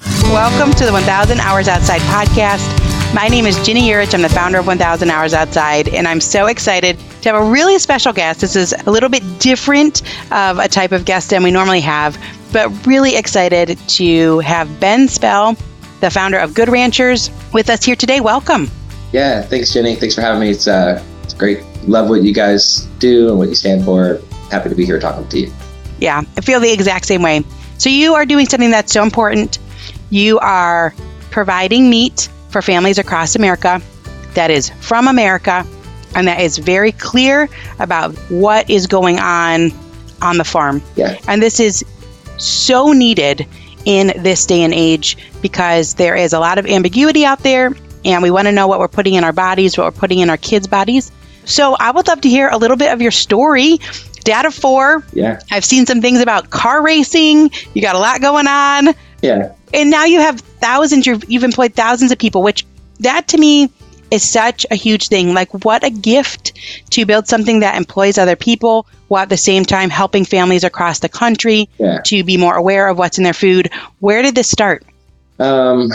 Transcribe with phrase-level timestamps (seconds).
[0.00, 3.14] Welcome to the 1000 Hours Outside podcast.
[3.14, 4.12] My name is Ginny Yurich.
[4.12, 7.78] I'm the founder of 1000 Hours Outside, and I'm so excited to have a really
[7.78, 8.40] special guest.
[8.40, 12.20] This is a little bit different of a type of guest than we normally have,
[12.52, 15.56] but really excited to have Ben Spell,
[16.00, 18.20] the founder of Good Ranchers, with us here today.
[18.20, 18.68] Welcome.
[19.12, 19.94] Yeah, thanks, Ginny.
[19.94, 20.50] Thanks for having me.
[20.50, 21.62] It's uh, it's great.
[21.84, 24.20] Love what you guys do and what you stand for.
[24.50, 25.52] Happy to be here talking to you.
[26.00, 27.44] Yeah, I feel the exact same way.
[27.78, 29.58] So you are doing something that's so important.
[30.14, 30.94] You are
[31.32, 33.82] providing meat for families across America
[34.34, 35.66] that is from America
[36.14, 37.48] and that is very clear
[37.80, 39.72] about what is going on
[40.22, 40.80] on the farm.
[40.94, 41.18] Yeah.
[41.26, 41.84] And this is
[42.38, 43.44] so needed
[43.86, 47.72] in this day and age because there is a lot of ambiguity out there
[48.04, 50.30] and we want to know what we're putting in our bodies, what we're putting in
[50.30, 51.10] our kids' bodies.
[51.44, 53.80] So I would love to hear a little bit of your story.
[54.22, 55.04] Dad of four.
[55.12, 55.40] Yeah.
[55.50, 57.50] I've seen some things about car racing.
[57.74, 58.94] You got a lot going on.
[59.24, 59.52] Yeah.
[59.72, 62.66] And now you have thousands, you've, you've employed thousands of people, which
[63.00, 63.70] that to me
[64.10, 65.32] is such a huge thing.
[65.32, 66.52] Like, what a gift
[66.90, 70.98] to build something that employs other people while at the same time helping families across
[70.98, 72.00] the country Yeah.
[72.04, 73.70] to be more aware of what's in their food.
[74.00, 74.84] Where did this start?
[75.38, 75.88] Um,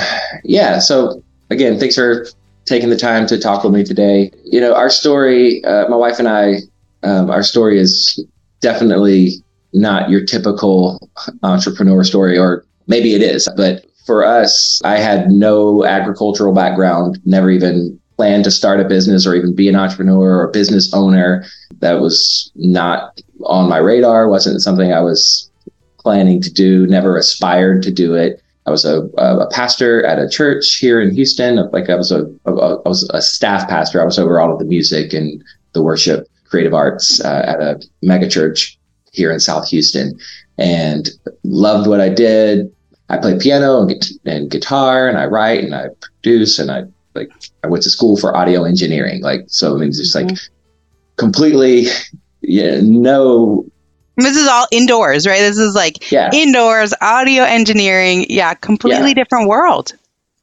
[0.43, 0.79] yeah.
[0.79, 2.25] So again, thanks for
[2.65, 4.31] taking the time to talk with me today.
[4.43, 6.55] You know, our story, uh, my wife and I,
[7.03, 8.19] um, our story is
[8.59, 9.35] definitely
[9.71, 11.09] not your typical
[11.43, 17.51] entrepreneur story, or maybe it is, but for us, I had no agricultural background, never
[17.51, 21.45] even planned to start a business or even be an entrepreneur or business owner.
[21.79, 25.49] That was not on my radar, wasn't something I was
[25.99, 28.41] planning to do, never aspired to do it.
[28.65, 31.69] I was a, a pastor at a church here in Houston.
[31.71, 34.01] Like I was a, a I was a staff pastor.
[34.01, 35.43] I was over all of the music and
[35.73, 38.77] the worship, creative arts uh, at a mega church
[39.11, 40.19] here in South Houston,
[40.57, 41.09] and
[41.43, 42.71] loved what I did.
[43.09, 46.83] I play piano and, and guitar, and I write and I produce, and I
[47.15, 47.31] like
[47.63, 49.21] I went to school for audio engineering.
[49.21, 50.53] Like so, I mean, just like mm-hmm.
[51.17, 51.87] completely,
[52.41, 53.65] yeah, no
[54.17, 55.39] This is all indoors, right?
[55.39, 56.29] This is like Yeah.
[56.33, 58.25] indoors, audio engineering.
[58.29, 59.15] Yeah, completely Yeah.
[59.15, 59.93] different world.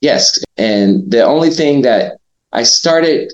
[0.00, 0.38] Yes.
[0.56, 2.18] And the only thing that
[2.52, 3.32] I started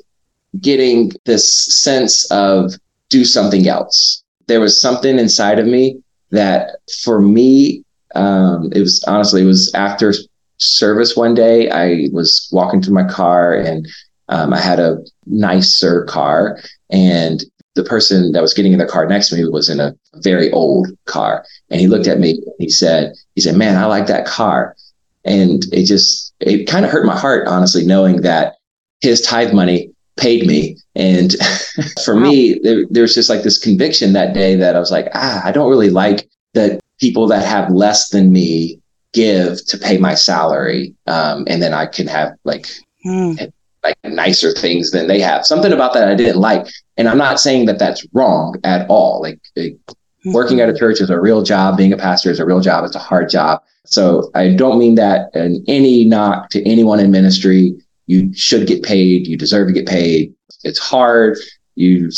[0.60, 2.74] getting this sense of
[3.08, 4.22] do something else.
[4.48, 5.98] There was something inside of me
[6.30, 10.12] that for me, um, it was honestly, it was after
[10.58, 13.86] service one day, I was walking to my car and
[14.28, 19.06] um, I had a nicer car and the person that was getting in the car
[19.06, 21.44] next to me was in a very old car.
[21.70, 24.76] And he looked at me and he said, he said, man, I like that car.
[25.24, 28.56] And it just, it kind of hurt my heart, honestly, knowing that
[29.00, 30.76] his tithe money paid me.
[30.94, 31.34] And
[32.04, 35.08] for me, there, there was just like this conviction that day that I was like,
[35.14, 38.78] ah, I don't really like that people that have less than me
[39.12, 40.94] give to pay my salary.
[41.08, 42.66] Um, and then I can have like,
[43.02, 43.32] Hmm.
[43.82, 45.44] like nicer things than they have.
[45.44, 46.68] Something about that I didn't like.
[46.96, 49.20] And I'm not saying that that's wrong at all.
[49.20, 49.76] Like it,
[50.24, 51.76] working at a church is a real job.
[51.76, 52.84] Being a pastor is a real job.
[52.84, 53.60] It's a hard job.
[53.84, 57.74] So I don't mean that in any knock to anyone in ministry.
[58.06, 59.26] You should get paid.
[59.26, 60.32] You deserve to get paid.
[60.62, 61.36] It's hard.
[61.74, 62.08] You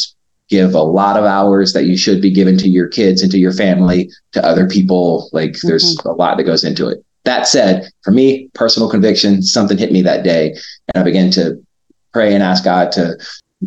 [0.49, 3.39] give a lot of hours that you should be given to your kids and to
[3.39, 5.29] your family, to other people.
[5.33, 7.05] Like there's a lot that goes into it.
[7.25, 10.51] That said, for me, personal conviction, something hit me that day.
[10.95, 11.65] And I began to
[12.13, 13.17] pray and ask God to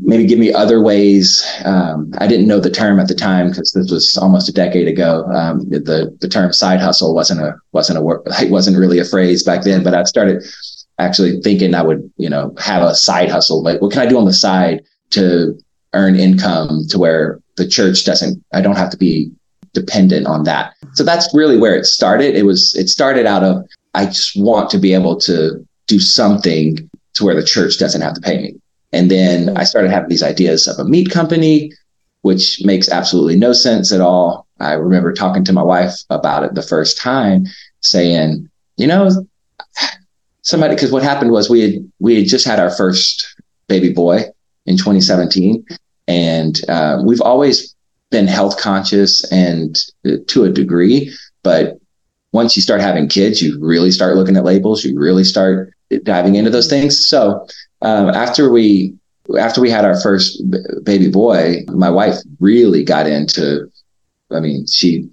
[0.02, 1.46] maybe give me other ways.
[1.66, 4.88] Um, I didn't know the term at the time because this was almost a decade
[4.88, 5.26] ago.
[5.26, 8.22] Um, the the term side hustle wasn't a wasn't a word.
[8.42, 9.84] It wasn't really a phrase back then.
[9.84, 10.44] But I started
[11.00, 13.64] actually thinking I would you know have a side hustle.
[13.64, 15.58] Like what can I do on the side to
[15.98, 18.44] earn income to where the church doesn't.
[18.54, 19.32] I don't have to be
[19.74, 20.74] dependent on that.
[20.94, 22.36] So that's really where it started.
[22.36, 26.90] It was it started out of I just want to be able to do something
[27.16, 28.56] to where the church doesn't have to pay me.
[28.94, 31.72] And then I started having these ideas of a meat company,
[32.22, 34.48] which makes absolutely no sense at all.
[34.60, 37.46] I remember talking to my wife about it the first time,
[37.82, 39.10] saying, you know,
[40.42, 43.36] somebody because what happened was we had we had just had our first
[43.68, 44.24] baby boy
[44.66, 45.66] in 2017,
[46.08, 47.76] and uh, we've always
[48.10, 51.14] been health conscious and uh, to a degree,
[51.44, 51.78] but
[52.32, 54.84] once you start having kids, you really start looking at labels.
[54.84, 55.74] You really start
[56.04, 57.08] diving into those things.
[57.08, 57.46] So
[57.82, 58.94] um, after we
[59.40, 63.70] after we had our first b- baby boy, my wife really got into.
[64.32, 65.10] I mean, she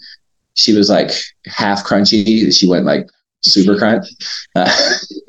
[0.55, 1.11] she was like
[1.47, 2.57] half crunchy.
[2.57, 3.09] She went like
[3.41, 4.07] super crunch,
[4.55, 4.71] uh,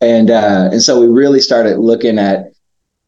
[0.00, 2.52] and uh, and so we really started looking at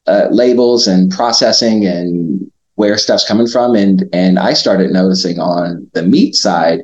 [0.06, 5.88] uh, labels and processing and where stuff's coming from, and and I started noticing on
[5.94, 6.80] the meat side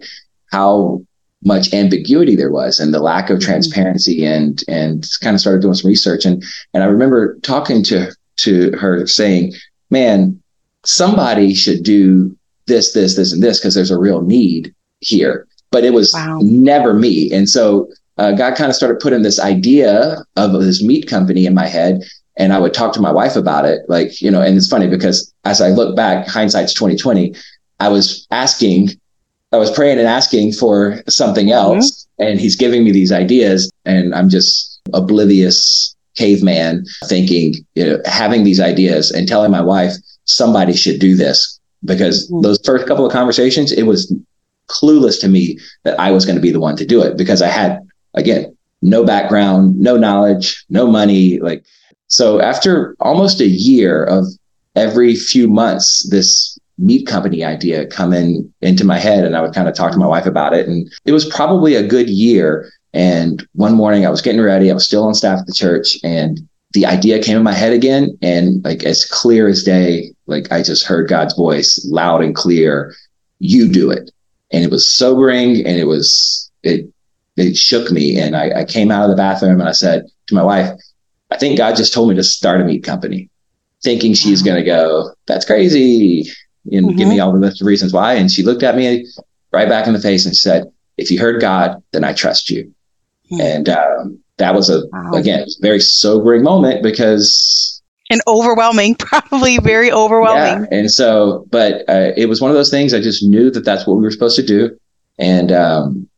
[0.52, 1.02] how
[1.44, 3.50] much ambiguity there was and the lack of mm-hmm.
[3.50, 6.44] transparency and and kind of started doing some research and
[6.74, 9.54] and I remember talking to to her saying,
[9.90, 10.40] "Man,
[10.84, 12.36] somebody should do
[12.66, 16.38] this, this, this, and this because there's a real need here." But it was wow.
[16.42, 17.88] never me, and so
[18.20, 22.02] uh, God kind of started putting this idea of this meat company in my head,
[22.40, 24.42] and I would talk to my wife about it, like you know.
[24.42, 27.34] And it's funny because as I look back, hindsight's twenty twenty.
[27.78, 28.90] I was asking
[29.52, 31.76] I was praying and asking for something mm-hmm.
[31.76, 32.30] else, mm-hmm.
[32.30, 38.44] and he's giving me these ideas, and I'm just oblivious caveman thinking, you know, having
[38.44, 39.92] these ideas and telling my wife
[40.24, 42.42] somebody should do this because mm-hmm.
[42.42, 44.14] those first couple of conversations, it was
[44.68, 47.42] clueless to me that I was going to be the one to do it because
[47.42, 47.80] I had
[48.14, 51.64] again no background, no knowledge, no money, like
[52.10, 54.26] so after almost a year of
[54.76, 59.54] every few months this meat company idea come in into my head and I would
[59.54, 60.66] kind of talk to my wife about it.
[60.66, 62.70] And it was probably a good year.
[62.92, 65.96] And one morning I was getting ready, I was still on staff at the church
[66.02, 66.40] and
[66.72, 68.16] the idea came in my head again.
[68.22, 72.94] And like as clear as day, like I just heard God's voice loud and clear,
[73.38, 74.10] you do it.
[74.52, 76.88] And it was sobering and it was, it,
[77.36, 78.18] it shook me.
[78.18, 80.70] And I, I came out of the bathroom and I said to my wife,
[81.30, 83.30] I think God just told me to start a meat company
[83.82, 86.30] thinking she's going to go, that's crazy
[86.70, 86.96] and mm-hmm.
[86.96, 88.14] give me all the list of reasons why.
[88.14, 89.06] And she looked at me
[89.52, 92.72] right back in the face and said, if you heard God, then I trust you.
[93.32, 93.40] Mm-hmm.
[93.40, 95.12] And um, that was a, wow.
[95.14, 97.82] again, very sobering moment because.
[98.10, 100.68] And overwhelming, probably very overwhelming.
[100.70, 100.78] Yeah.
[100.78, 103.86] And so, but uh, it was one of those things I just knew that that's
[103.86, 104.76] what we were supposed to do.
[105.18, 106.08] And um,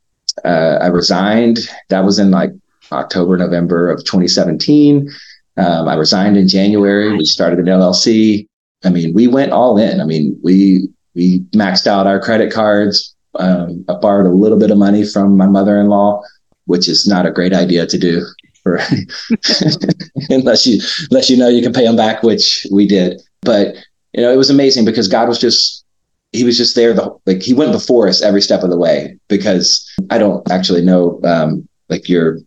[0.44, 1.59] uh, I resigned.
[1.88, 2.50] That was in like
[2.90, 5.11] October, November of 2017.
[5.56, 7.17] Um, I resigned in January.
[7.17, 8.46] We started an LLC.
[8.84, 10.00] I mean, we went all in.
[10.00, 13.14] I mean, we we maxed out our credit cards.
[13.38, 16.23] Um, I borrowed a little bit of money from my mother-in-law,
[16.67, 18.26] which is not a great idea to do
[18.62, 18.76] for
[20.31, 20.81] unless you
[21.11, 23.20] unless you know you can pay them back, which we did.
[23.43, 23.75] But
[24.12, 25.85] you know, it was amazing because God was just
[26.32, 26.93] he was just there.
[26.93, 29.19] The like he went before us every step of the way.
[29.28, 32.38] Because I don't actually know um, like your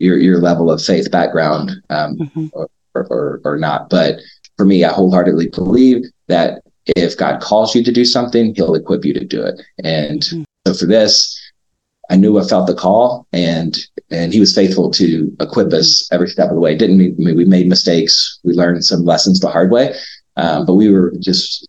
[0.00, 2.46] your your level of faith background um, mm-hmm.
[2.52, 4.18] or, or or not, but
[4.56, 9.04] for me, I wholeheartedly believe that if God calls you to do something, he'll equip
[9.04, 9.60] you to do it.
[9.82, 10.42] And mm-hmm.
[10.66, 11.40] so for this,
[12.10, 13.78] I knew I felt the call and
[14.10, 16.76] and he was faithful to equip us every step of the way.
[16.76, 18.40] Didn't mean, I mean we made mistakes.
[18.44, 19.94] We learned some lessons the hard way.
[20.36, 21.68] Um, but we were just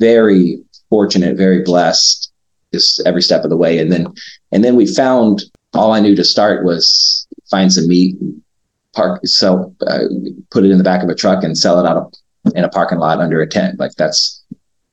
[0.00, 0.58] very
[0.90, 2.32] fortunate, very blessed
[2.72, 3.78] just every step of the way.
[3.78, 4.12] And then
[4.52, 5.42] and then we found
[5.72, 8.16] all I knew to start was find some meat,
[8.94, 10.04] park, sell, uh,
[10.50, 12.12] put it in the back of a truck and sell it out of
[12.54, 13.78] in a parking lot under a tent.
[13.78, 14.42] Like that's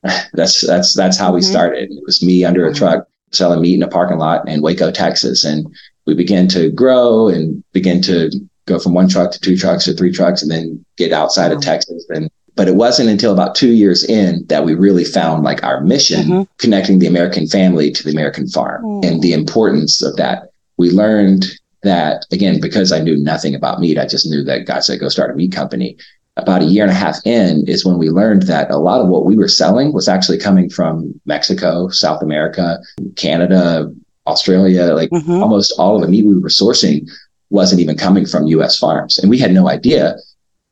[0.34, 1.52] that's that's that's how we mm-hmm.
[1.52, 1.92] started.
[1.92, 2.78] It was me under a mm-hmm.
[2.78, 5.66] truck selling meat in a parking lot in Waco, Texas, and
[6.06, 8.30] we began to grow and begin to
[8.66, 11.62] go from one truck to two trucks to three trucks, and then get outside of
[11.62, 12.06] Texas.
[12.10, 15.82] And but it wasn't until about two years in that we really found like our
[15.82, 16.42] mission, mm-hmm.
[16.58, 19.06] connecting the American family to the American farm, mm.
[19.06, 20.50] and the importance of that.
[20.78, 21.46] We learned
[21.84, 23.98] that again because I knew nothing about meat.
[23.98, 25.98] I just knew that God said go start a meat company
[26.38, 29.08] about a year and a half in is when we learned that a lot of
[29.08, 32.80] what we were selling was actually coming from Mexico, South America,
[33.16, 33.94] Canada,
[34.26, 35.44] Australia, like mm-hmm.
[35.44, 37.08] almost all of the meat we were sourcing
[37.50, 39.20] wasn't even coming from US farms.
[39.20, 40.16] And we had no idea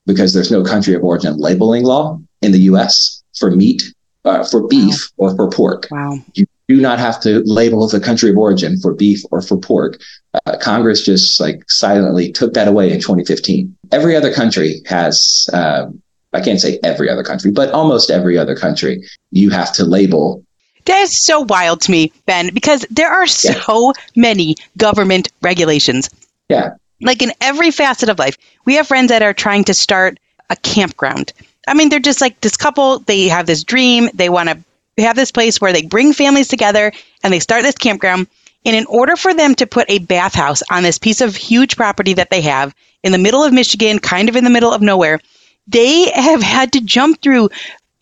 [0.08, 3.84] because there's no country of origin labeling law in the US for meat,
[4.25, 5.27] uh, for beef wow.
[5.27, 5.88] or for pork.
[5.91, 6.18] Wow.
[6.34, 10.01] You do not have to label the country of origin for beef or for pork.
[10.46, 13.75] Uh, Congress just like silently took that away in 2015.
[13.92, 15.88] Every other country has, uh,
[16.34, 20.44] I can't say every other country, but almost every other country, you have to label.
[20.86, 24.04] That is so wild to me, Ben, because there are so yeah.
[24.16, 26.10] many government regulations.
[26.50, 26.75] Yeah.
[27.01, 30.56] Like in every facet of life, we have friends that are trying to start a
[30.56, 31.34] campground.
[31.68, 34.58] I mean, they're just like this couple, they have this dream, they want to
[35.01, 36.91] have this place where they bring families together
[37.24, 38.27] and they start this campground.
[38.65, 42.13] And in order for them to put a bathhouse on this piece of huge property
[42.13, 45.20] that they have in the middle of Michigan, kind of in the middle of nowhere,
[45.67, 47.50] they have had to jump through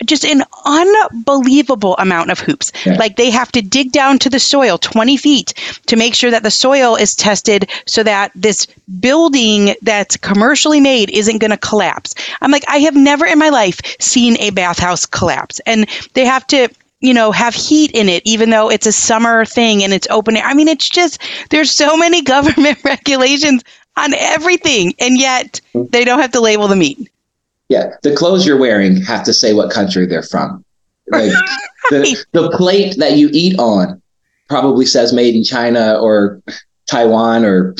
[0.05, 2.71] just an unbelievable amount of hoops.
[2.85, 2.93] Yeah.
[2.93, 5.53] Like they have to dig down to the soil 20 feet
[5.87, 8.65] to make sure that the soil is tested so that this
[8.99, 12.15] building that's commercially made isn't going to collapse.
[12.41, 15.59] I'm like, I have never in my life seen a bathhouse collapse.
[15.65, 16.69] And they have to
[17.01, 20.35] you know, have heat in it, even though it's a summer thing and it's open
[20.35, 20.43] air.
[20.43, 23.63] I mean, it's just, there's so many government regulations
[23.97, 27.09] on everything, and yet they don't have to label the meat.
[27.69, 30.63] Yeah, the clothes you're wearing have to say what country they're from.
[31.11, 31.31] Like
[31.89, 33.99] the, the plate that you eat on
[34.47, 36.39] probably says made in China or
[36.85, 37.73] Taiwan or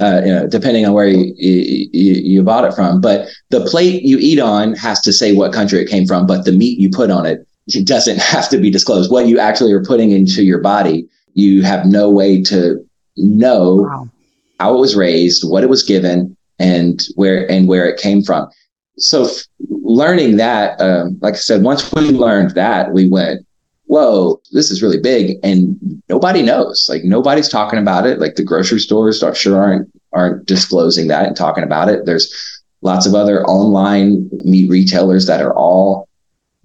[0.00, 3.00] uh, you know, depending on where you, you, you bought it from.
[3.00, 6.44] But the plate you eat on has to say what country it came from, but
[6.44, 9.10] the meat you put on it, it doesn't have to be disclosed.
[9.10, 12.84] What you actually are putting into your body, you have no way to
[13.16, 14.08] know wow.
[14.60, 18.48] how it was raised, what it was given, and where and where it came from
[18.98, 19.44] so f-
[19.82, 23.46] learning that, um, like I said, once we learned that, we went,
[23.86, 26.86] whoa, this is really big, and nobody knows.
[26.88, 28.18] Like nobody's talking about it.
[28.18, 32.04] Like the grocery stores are, sure aren't aren't disclosing that and talking about it.
[32.04, 32.32] There's
[32.82, 36.08] lots of other online meat retailers that are all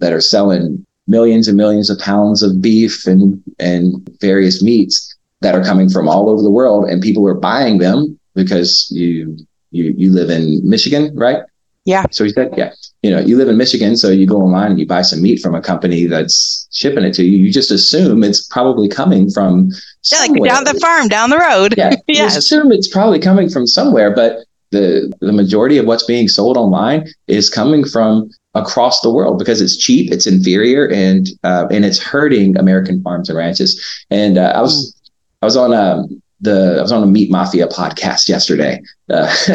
[0.00, 5.54] that are selling millions and millions of pounds of beef and and various meats that
[5.54, 9.36] are coming from all over the world, and people are buying them because you
[9.70, 11.42] you you live in Michigan, right?
[11.84, 12.04] Yeah.
[12.10, 12.72] So he said, yeah,
[13.02, 15.40] you know, you live in Michigan, so you go online and you buy some meat
[15.40, 17.38] from a company that's shipping it to you.
[17.38, 19.70] You just assume it's probably coming from
[20.12, 21.74] yeah, like down the farm, down the road.
[21.78, 21.94] Yeah.
[22.06, 22.32] yes.
[22.32, 26.58] You assume it's probably coming from somewhere, but the the majority of what's being sold
[26.58, 31.84] online is coming from across the world because it's cheap, it's inferior, and uh, and
[31.84, 33.82] it's hurting American farms and ranches.
[34.10, 35.10] And uh, I was mm.
[35.42, 38.82] I was on um, the I was on a Meat Mafia podcast yesterday.
[39.10, 39.32] Uh,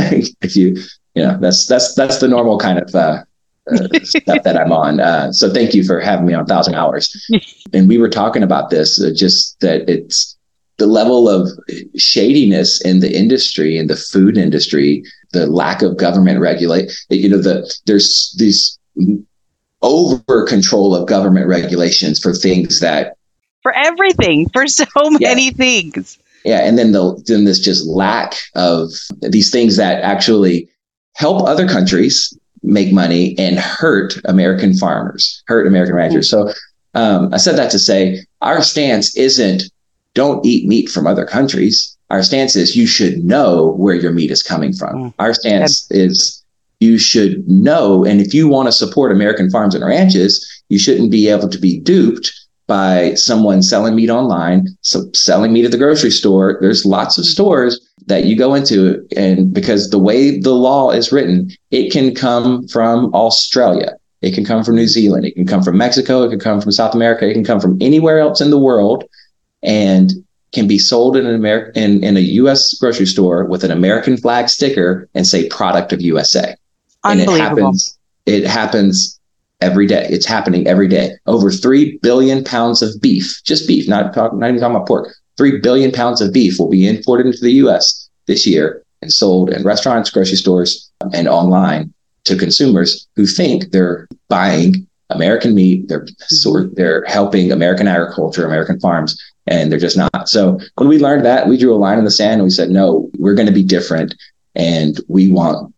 [0.42, 0.78] if you
[1.16, 3.24] you know that's that's that's the normal kind of uh,
[3.72, 5.00] uh, stuff that I'm on.
[5.00, 7.30] Uh, so thank you for having me on Thousand Hours.
[7.74, 10.38] and we were talking about this, uh, just that it's
[10.78, 11.50] the level of
[11.96, 16.92] shadiness in the industry, in the food industry, the lack of government regulate.
[17.10, 18.78] You know, the there's these
[19.82, 23.18] over control of government regulations for things that
[23.62, 24.86] for everything for so
[25.20, 25.52] many yeah.
[25.52, 26.18] things.
[26.46, 28.90] Yeah, and then the then this just lack of
[29.22, 30.68] these things that actually
[31.16, 36.30] help other countries make money and hurt American farmers, hurt American ranchers.
[36.30, 36.52] So
[36.94, 39.64] um, I said that to say our stance isn't
[40.14, 41.98] don't eat meat from other countries.
[42.10, 44.96] Our stance is you should know where your meat is coming from.
[44.96, 45.14] Mm.
[45.20, 46.43] Our stance is
[46.84, 48.04] you should know.
[48.04, 50.32] And if you want to support American farms and ranches,
[50.70, 52.32] you shouldn't be able to be duped
[52.68, 56.58] by someone selling meat online, so selling meat at the grocery store.
[56.62, 61.14] There's lots of stores that you go into and because the way the law is
[61.14, 65.64] written it can come from australia it can come from new zealand it can come
[65.64, 68.50] from mexico it can come from south america it can come from anywhere else in
[68.50, 69.06] the world
[69.62, 70.12] and
[70.54, 74.18] can be sold in an American in, in a US grocery store with an American
[74.18, 76.56] flag sticker and say product of USA.
[77.04, 79.20] And it happens it happens
[79.62, 80.08] every day.
[80.10, 81.12] It's happening every day.
[81.26, 85.60] Over 3 billion pounds of beef, just beef, not, not even talking about pork, 3
[85.60, 89.64] billion pounds of beef will be imported into the US this year and sold in
[89.64, 91.94] restaurants, grocery stores, and online
[92.26, 98.80] to consumers who think they're buying American meat, they're sort they're helping American agriculture, American
[98.80, 100.30] farms, and they're just not.
[100.30, 102.70] So when we learned that, we drew a line in the sand and we said,
[102.70, 104.16] no, we're going to be different,
[104.56, 105.74] and we want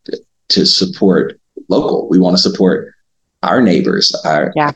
[0.49, 2.07] to support local.
[2.09, 2.93] We want to support
[3.43, 4.71] our neighbors, our yeah.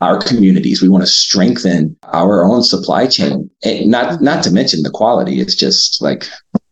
[0.00, 0.80] our communities.
[0.80, 5.40] We want to strengthen our own supply chain, and not not to mention the quality.
[5.40, 6.24] It's just like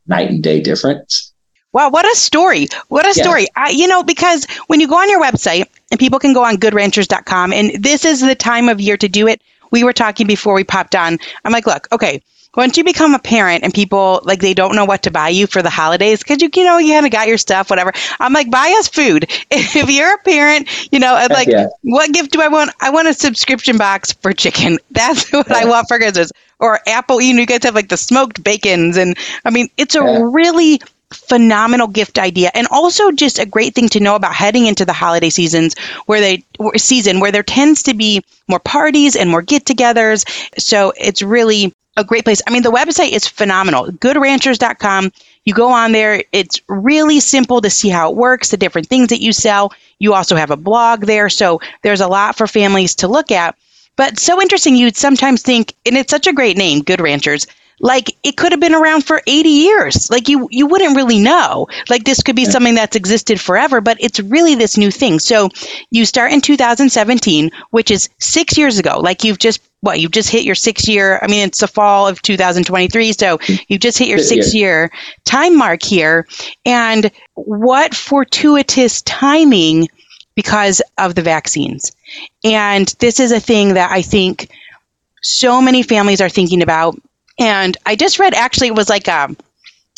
[0.07, 1.33] night and day difference.
[1.73, 2.69] Wow, what a story!
[2.88, 3.23] What a yeah.
[3.23, 3.47] story!
[3.57, 6.57] I, you know, because when you go on your website, and people can go on
[6.57, 9.42] goodranchers.com, and this is the time of year to do it.
[9.71, 11.19] We were talking before we popped on.
[11.45, 12.23] I'm like, look, okay,
[12.57, 15.47] once you become a parent and people like they don't know what to buy you
[15.47, 18.33] for the holidays because you you know you kind of got your stuff whatever i'm
[18.33, 21.69] like buy us food if you're a parent you know like yeah.
[21.83, 25.59] what gift do i want i want a subscription box for chicken that's what yeah.
[25.59, 28.97] i want for christmas or apple you know you guys have like the smoked bacons
[28.97, 30.21] and i mean it's a yeah.
[30.23, 30.80] really
[31.12, 34.92] phenomenal gift idea and also just a great thing to know about heading into the
[34.92, 35.75] holiday seasons
[36.07, 36.45] where they
[36.76, 40.25] season where there tends to be more parties and more get-togethers
[40.57, 42.40] so it's really a great place.
[42.47, 43.87] I mean, the website is phenomenal.
[43.87, 45.12] Goodranchers.com.
[45.44, 46.23] You go on there.
[46.32, 49.73] It's really simple to see how it works, the different things that you sell.
[49.99, 51.28] You also have a blog there.
[51.28, 53.56] So there's a lot for families to look at.
[53.97, 57.47] But so interesting, you'd sometimes think, and it's such a great name, Good Ranchers.
[57.80, 60.11] like it could have been around for 80 years.
[60.11, 61.66] Like you you wouldn't really know.
[61.88, 62.50] Like this could be yeah.
[62.50, 65.18] something that's existed forever, but it's really this new thing.
[65.18, 65.49] So
[65.90, 69.00] you start in 2017, which is 6 years ago.
[69.00, 72.06] Like you've just what you've just hit your six year i mean it's the fall
[72.06, 74.90] of 2023 so you've just hit your six year
[75.25, 76.26] time mark here.
[76.64, 79.88] And what fortuitous timing
[80.34, 81.92] because of the vaccines.
[82.44, 84.50] And this is a thing that i think
[85.22, 86.96] so many families are thinking about.
[87.38, 89.34] And i just read actually it was like a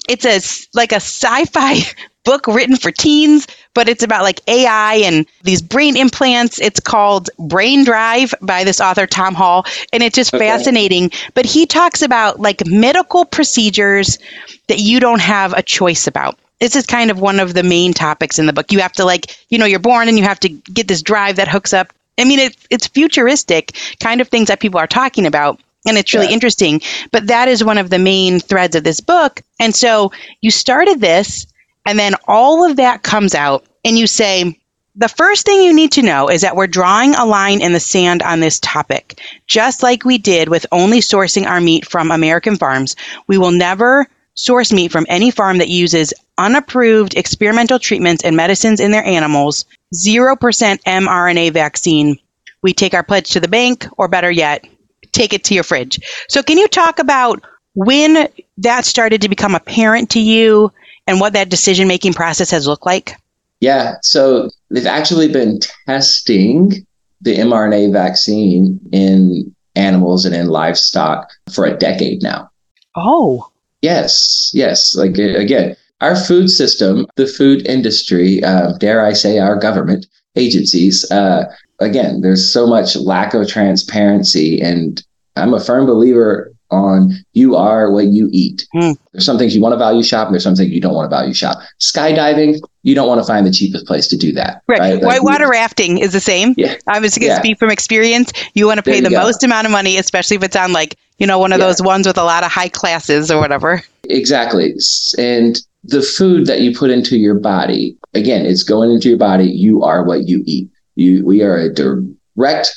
[0.08, 0.40] it's a
[0.76, 1.80] like a sci-fi
[2.24, 6.60] book written for teens, but it's about like AI and these brain implants.
[6.60, 9.64] It's called Brain Drive by this author, Tom Hall.
[9.92, 10.46] And it's just okay.
[10.46, 11.10] fascinating.
[11.34, 14.18] But he talks about like medical procedures
[14.68, 16.38] that you don't have a choice about.
[16.60, 18.70] This is kind of one of the main topics in the book.
[18.70, 21.36] You have to like, you know, you're born and you have to get this drive
[21.36, 21.92] that hooks up.
[22.18, 26.14] I mean, it, it's futuristic kind of things that people are talking about and it's
[26.14, 26.32] really yeah.
[26.32, 26.80] interesting.
[27.10, 29.42] But that is one of the main threads of this book.
[29.58, 31.46] And so you started this
[31.86, 34.58] and then all of that comes out, and you say,
[34.94, 37.80] the first thing you need to know is that we're drawing a line in the
[37.80, 39.20] sand on this topic.
[39.46, 42.94] Just like we did with only sourcing our meat from American farms,
[43.26, 48.80] we will never source meat from any farm that uses unapproved experimental treatments and medicines
[48.80, 52.18] in their animals, 0% mRNA vaccine.
[52.62, 54.66] We take our pledge to the bank, or better yet,
[55.12, 56.00] take it to your fridge.
[56.28, 57.42] So, can you talk about
[57.74, 60.70] when that started to become apparent to you
[61.06, 63.16] and what that decision making process has looked like?
[63.60, 63.94] Yeah.
[64.02, 66.86] So they've actually been testing
[67.20, 72.50] the mRNA vaccine in animals and in livestock for a decade now.
[72.96, 73.48] Oh.
[73.80, 74.50] Yes.
[74.54, 74.94] Yes.
[74.94, 81.08] Like, again, our food system, the food industry, uh, dare I say, our government agencies,
[81.10, 81.44] uh,
[81.78, 84.60] again, there's so much lack of transparency.
[84.60, 85.02] And
[85.36, 88.66] I'm a firm believer on you are what you eat.
[88.74, 88.96] Mm.
[89.12, 91.10] There's some things you want to value shop, and there's some things you don't want
[91.10, 91.58] to value shop.
[91.78, 94.62] Skydiving, you don't want to find the cheapest place to do that.
[94.66, 94.80] Right.
[94.80, 94.94] right?
[94.94, 96.54] Like Whitewater rafting is the same.
[96.56, 96.74] Yeah.
[96.88, 97.38] I was going to yeah.
[97.38, 98.32] speak from experience.
[98.54, 99.20] You want to pay the go.
[99.20, 101.66] most amount of money, especially if it's on like, you know, one of yeah.
[101.66, 103.82] those ones with a lot of high classes or whatever.
[104.04, 104.74] Exactly.
[105.18, 109.44] And the food that you put into your body, again, it's going into your body.
[109.44, 110.70] You are what you eat.
[110.94, 112.72] You, we are a direct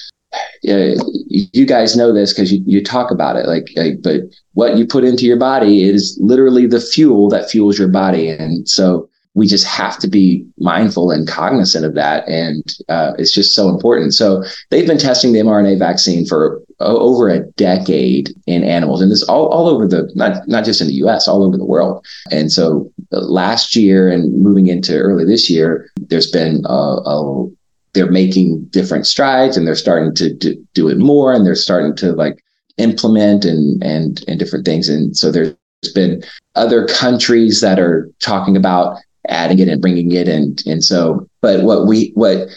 [0.67, 0.95] uh,
[1.27, 4.21] you guys know this because you, you talk about it like, like, but
[4.53, 8.29] what you put into your body is literally the fuel that fuels your body.
[8.29, 12.27] And so we just have to be mindful and cognizant of that.
[12.27, 14.13] And uh, it's just so important.
[14.13, 19.01] So they've been testing the mrna vaccine for over a decade in animals.
[19.01, 21.65] And this all, all over the not, not just in the us all over the
[21.65, 22.05] world.
[22.31, 27.49] And so last year and moving into early this year there's been a, a
[27.95, 31.95] they're making different strides and they're starting to do, do it more and they're starting
[31.95, 32.43] to like
[32.77, 34.87] implement and and and different things.
[34.87, 35.55] And so there's
[35.95, 41.27] been other countries that are talking about adding it and bringing it and and so
[41.41, 42.47] but what we what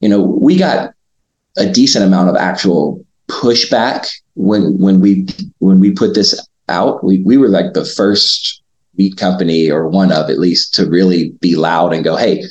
[0.00, 0.92] you know we got
[1.56, 5.26] a decent amount of actual pushback when when we
[5.58, 7.02] when we put this out.
[7.04, 8.62] We we were like the first
[8.96, 12.42] meat company or one of at least to really be loud and go hey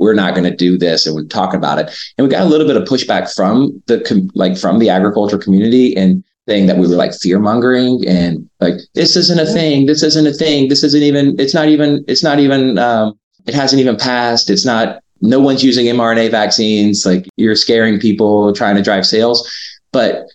[0.00, 1.94] we're not going to do this and we talk about it.
[2.16, 5.96] And we got a little bit of pushback from the like from the agriculture community
[5.96, 10.02] and saying that we were like fear mongering and like this isn't a thing this
[10.02, 13.78] isn't a thing this isn't even it's not even it's not even um, it hasn't
[13.78, 18.82] even passed it's not no one's using mrna vaccines like you're scaring people trying to
[18.82, 19.48] drive sales.
[19.92, 20.26] But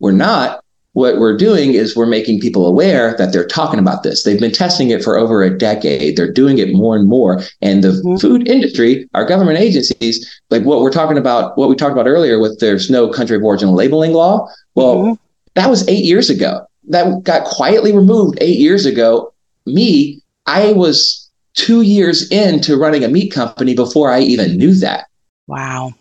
[0.00, 0.61] we're not
[0.94, 4.24] what we're doing is we're making people aware that they're talking about this.
[4.24, 6.16] They've been testing it for over a decade.
[6.16, 7.42] They're doing it more and more.
[7.62, 8.16] And the mm-hmm.
[8.16, 12.38] food industry, our government agencies, like what we're talking about, what we talked about earlier
[12.38, 14.46] with there's no country of origin labeling law.
[14.74, 15.14] Well, mm-hmm.
[15.54, 16.66] that was eight years ago.
[16.88, 19.32] That got quietly removed eight years ago.
[19.64, 25.06] Me, I was two years into running a meat company before I even knew that.
[25.46, 25.94] Wow.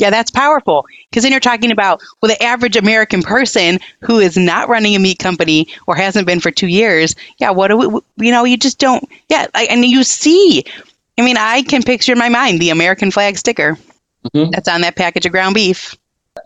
[0.00, 4.36] Yeah, that's powerful because then you're talking about well, the average American person who is
[4.36, 7.14] not running a meat company or hasn't been for two years.
[7.38, 8.00] Yeah, what do we?
[8.16, 9.06] You know, you just don't.
[9.28, 10.64] Yeah, I, and you see.
[11.18, 13.76] I mean, I can picture in my mind the American flag sticker
[14.34, 14.50] mm-hmm.
[14.52, 15.94] that's on that package of ground beef.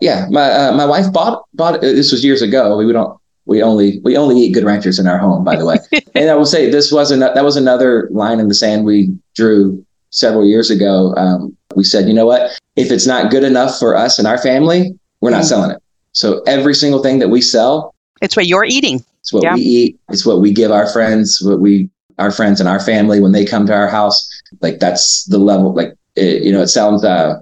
[0.01, 1.79] Yeah, my uh, my wife bought bought.
[1.79, 2.75] This was years ago.
[2.75, 3.17] We don't.
[3.45, 5.77] We only we only eat good ranchers in our home, by the way.
[6.15, 9.17] and I will say this was an, that was another line in the sand we
[9.33, 11.13] drew several years ago.
[11.15, 12.59] Um, we said, you know what?
[12.75, 15.49] If it's not good enough for us and our family, we're not mm.
[15.49, 15.81] selling it.
[16.11, 19.03] So every single thing that we sell, it's what you're eating.
[19.21, 19.55] It's what yeah.
[19.55, 19.99] we eat.
[20.09, 23.45] It's what we give our friends, what we, our friends and our family when they
[23.45, 24.29] come to our house.
[24.61, 27.39] Like that's the level, like, it, you know, it sounds, uh,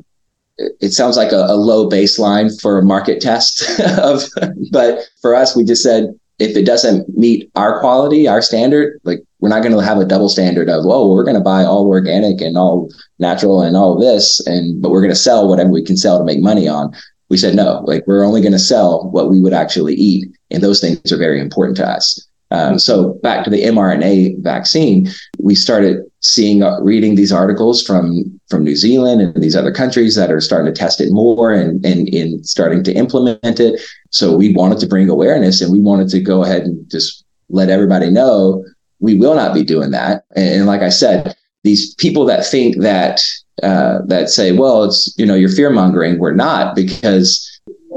[0.58, 3.64] it sounds like a, a low baseline for a market test
[4.00, 4.24] of,
[4.72, 9.20] but for us, we just said, if it doesn't meet our quality, our standard, like
[9.40, 11.88] we're not going to have a double standard of, oh, we're going to buy all
[11.88, 15.84] organic and all natural and all this, and but we're going to sell whatever we
[15.84, 16.94] can sell to make money on.
[17.30, 20.64] We said no, like we're only going to sell what we would actually eat, and
[20.64, 22.26] those things are very important to us.
[22.54, 28.40] Um, so back to the mRNA vaccine, we started seeing, uh, reading these articles from
[28.48, 31.84] from New Zealand and these other countries that are starting to test it more and
[31.86, 33.82] and in starting to implement it.
[34.12, 37.70] So we wanted to bring awareness, and we wanted to go ahead and just let
[37.70, 38.64] everybody know
[39.04, 40.24] we will not be doing that.
[40.36, 43.22] And, and like I said, these people that think that
[43.62, 46.20] uh, that say, well, it's you know you're fear mongering.
[46.20, 47.53] We're not because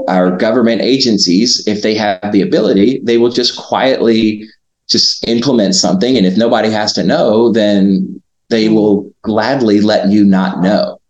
[0.07, 4.47] our government agencies, if they have the ability, they will just quietly
[4.87, 6.17] just implement something.
[6.17, 10.99] And if nobody has to know, then they will gladly let you not know.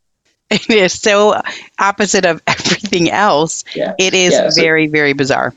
[0.50, 1.42] It is so
[1.78, 3.66] opposite of everything else.
[3.76, 3.94] Yeah.
[4.00, 5.54] It is yeah, so, very, very bizarre.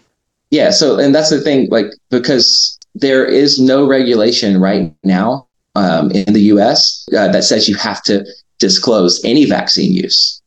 [0.51, 0.71] Yeah.
[0.71, 6.33] So, and that's the thing, like, because there is no regulation right now um, in
[6.33, 8.27] the US uh, that says you have to
[8.59, 10.40] disclose any vaccine use.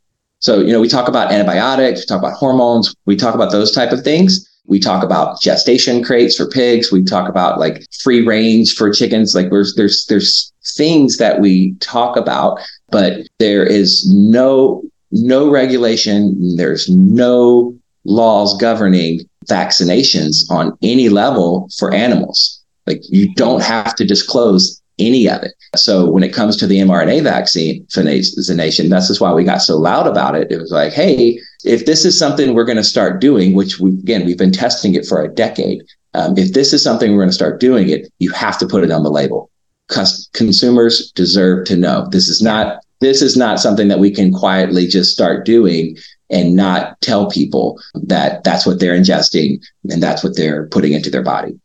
[0.44, 3.72] So, you know, we talk about antibiotics, we talk about hormones, we talk about those
[3.72, 4.50] type of things.
[4.66, 6.92] We talk about gestation crates for pigs.
[6.92, 9.36] We talk about like free range for chickens.
[9.36, 16.56] Like there's there's there's things that we talk about, but there is no no regulation.
[16.56, 22.62] There's no laws governing vaccinations on any level for animals.
[22.88, 25.54] Like you don't have to disclose any of it.
[25.76, 29.78] So when it comes to the mRNA vaccine vaccination, that's just why we got so
[29.78, 30.52] loud about it.
[30.52, 33.92] It was like, hey, if this is something we're going to start doing, which we
[33.92, 37.30] again we've been testing it for a decade, um, if this is something we're going
[37.30, 39.50] to start doing it, you have to put it on the label.
[39.90, 42.08] Cus- consumers deserve to know.
[42.12, 45.98] This is not this is not something that we can quietly just start doing
[46.30, 51.10] and not tell people that that's what they're ingesting and that's what they're putting into
[51.10, 51.60] their body.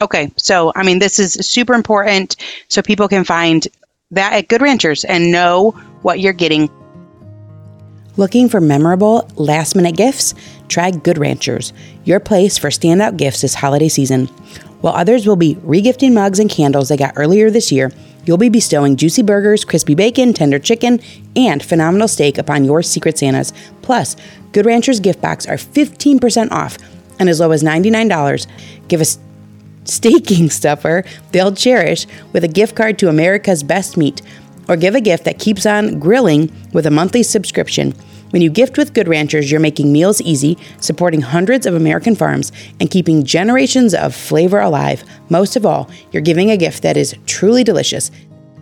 [0.00, 2.36] Okay, so I mean, this is super important
[2.68, 3.66] so people can find
[4.12, 6.70] that at Good Ranchers and know what you're getting.
[8.16, 10.34] Looking for memorable last minute gifts?
[10.68, 11.72] Try Good Ranchers,
[12.04, 14.26] your place for standout gifts this holiday season.
[14.80, 17.90] While others will be regifting mugs and candles they got earlier this year,
[18.24, 21.00] you'll be bestowing juicy burgers, crispy bacon, tender chicken,
[21.34, 23.52] and phenomenal steak upon your Secret Santas.
[23.82, 24.14] Plus,
[24.52, 26.78] Good Ranchers gift box are 15% off
[27.18, 28.46] and as low as $99.
[28.86, 29.18] Give us
[29.88, 34.22] staking stuffer they'll cherish with a gift card to America's Best Meat,
[34.68, 37.92] or give a gift that keeps on grilling with a monthly subscription.
[38.30, 42.52] When you gift with Good Ranchers, you're making meals easy, supporting hundreds of American farms,
[42.78, 45.02] and keeping generations of flavor alive.
[45.30, 48.10] Most of all, you're giving a gift that is truly delicious,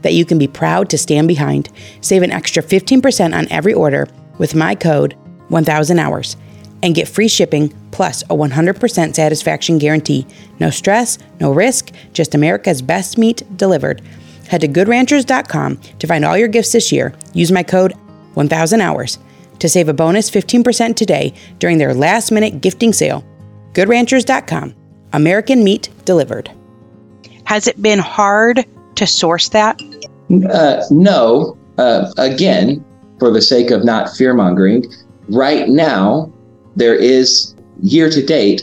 [0.02, 1.68] that you can be proud to stand behind.
[2.00, 4.06] Save an extra 15% on every order
[4.38, 5.16] with my code
[5.48, 6.36] 1000 hours
[6.82, 10.26] and get free shipping plus a 100% satisfaction guarantee.
[10.60, 14.02] No stress, no risk, just America's best meat delivered.
[14.48, 17.14] Head to goodranchers.com to find all your gifts this year.
[17.32, 17.94] Use my code
[18.34, 19.18] 1000 hours
[19.58, 23.24] to save a bonus 15% today during their last minute gifting sale.
[23.72, 24.74] Goodranchers.com.
[25.12, 26.50] American meat delivered.
[27.44, 28.64] Has it been hard
[28.96, 29.80] to source that?
[30.50, 31.56] Uh, no.
[31.78, 32.84] Uh, again,
[33.18, 34.84] for the sake of not fear mongering,
[35.28, 36.32] right now,
[36.76, 38.62] there is year to date,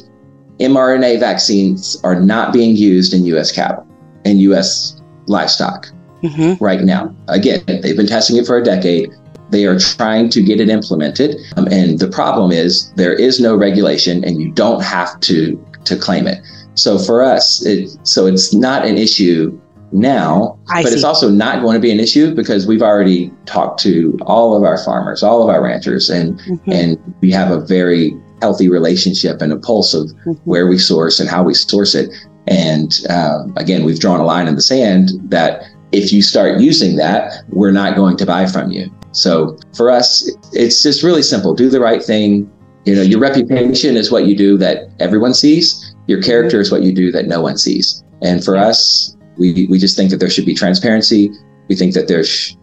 [0.59, 3.87] mRNA vaccines are not being used in US cattle
[4.23, 5.87] and US livestock
[6.21, 6.63] mm-hmm.
[6.63, 7.13] right now.
[7.27, 9.11] Again, they've been testing it for a decade.
[9.49, 11.37] They are trying to get it implemented.
[11.57, 15.97] Um, and the problem is there is no regulation and you don't have to to
[15.97, 16.41] claim it.
[16.75, 19.59] So for us, it, so it's not an issue
[19.93, 20.95] now, I but see.
[20.95, 24.63] it's also not going to be an issue because we've already talked to all of
[24.63, 26.71] our farmers, all of our ranchers, and mm-hmm.
[26.71, 30.31] and we have a very healthy relationship and a pulse of mm-hmm.
[30.43, 32.09] where we source and how we source it.
[32.47, 36.97] And um, again, we've drawn a line in the sand that if you start using
[36.97, 38.93] that, we're not going to buy from you.
[39.11, 41.53] So for us, it's just really simple.
[41.53, 42.51] Do the right thing.
[42.85, 45.95] You know, your reputation is what you do that everyone sees.
[46.07, 48.03] Your character is what you do that no one sees.
[48.21, 51.31] And for us, we, we just think that there should be transparency.
[51.69, 52.57] We think that there's,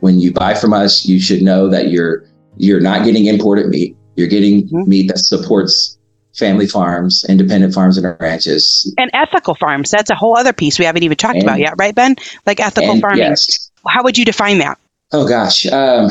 [0.00, 2.24] when you buy from us, you should know that you're,
[2.56, 3.96] you're not getting imported meat.
[4.16, 4.88] You're getting mm-hmm.
[4.88, 5.98] meat that supports
[6.36, 8.92] family farms, independent farms and ranches.
[8.98, 9.90] And ethical farms.
[9.90, 12.16] That's a whole other piece we haven't even talked and, about yet, right, Ben?
[12.46, 13.18] Like ethical and, farming.
[13.18, 13.70] Yes.
[13.86, 14.78] How would you define that?
[15.12, 15.66] Oh gosh.
[15.66, 16.10] Um,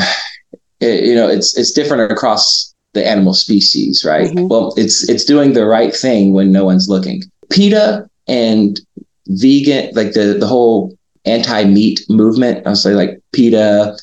[0.79, 4.29] it, you know, it's it's different across the animal species, right?
[4.31, 4.47] Mm-hmm.
[4.47, 7.23] Well, it's it's doing the right thing when no one's looking.
[7.51, 8.79] PETA and
[9.27, 12.65] vegan, like the the whole anti-meat movement.
[12.67, 13.97] I'll say like PETA,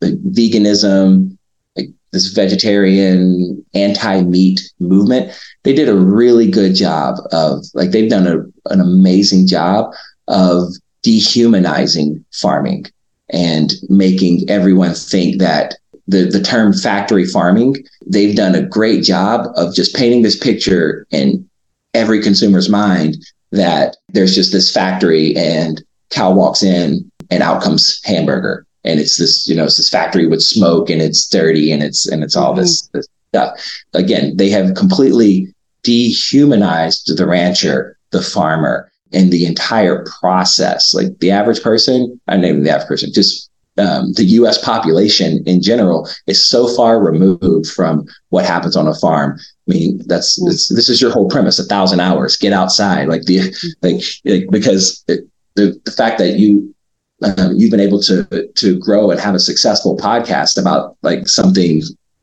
[0.00, 1.36] like veganism,
[1.76, 5.32] like this vegetarian anti-meat movement
[5.68, 8.38] they did a really good job of like they've done a,
[8.72, 9.92] an amazing job
[10.28, 12.86] of dehumanizing farming
[13.30, 15.74] and making everyone think that
[16.06, 17.76] the, the term factory farming,
[18.06, 21.46] they've done a great job of just painting this picture in
[21.92, 23.16] every consumer's mind
[23.52, 28.66] that there's just this factory and Cal walks in and out comes hamburger.
[28.84, 32.06] And it's this, you know, it's this factory with smoke and it's dirty and it's
[32.06, 32.60] and it's all mm-hmm.
[32.60, 33.60] this, this stuff.
[33.94, 40.94] Again, they have completely dehumanized the rancher, the farmer, and the entire process.
[40.94, 44.62] Like the average person, I name the average person, just um, the U.S.
[44.64, 49.38] population in general is so far removed from what happens on a farm.
[49.68, 53.54] I mean, that's this is your whole premise: a thousand hours, get outside, like the
[53.82, 56.74] like, like because it, the the fact that you
[57.22, 61.82] um, you've been able to to grow and have a successful podcast about like something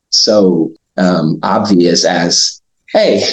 [0.09, 3.23] so um, obvious as hey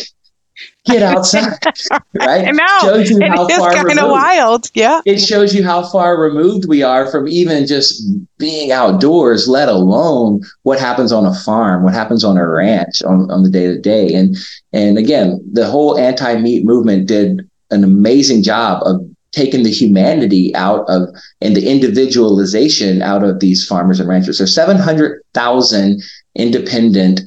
[0.85, 1.59] get outside,
[2.15, 2.49] right?
[2.49, 2.79] I know.
[2.81, 4.71] Shows you how it far kind of wild.
[4.75, 5.01] Yeah.
[5.05, 8.03] It shows you how far removed we are from even just
[8.39, 13.31] being outdoors, let alone what happens on a farm, what happens on a ranch on,
[13.31, 14.13] on the day to day.
[14.15, 14.37] And
[14.73, 19.01] and again, the whole anti-meat movement did an amazing job of
[19.33, 21.09] taking the humanity out of
[21.41, 24.39] and the individualization out of these farmers and ranchers.
[24.39, 26.03] There's 700,000
[26.35, 27.21] independent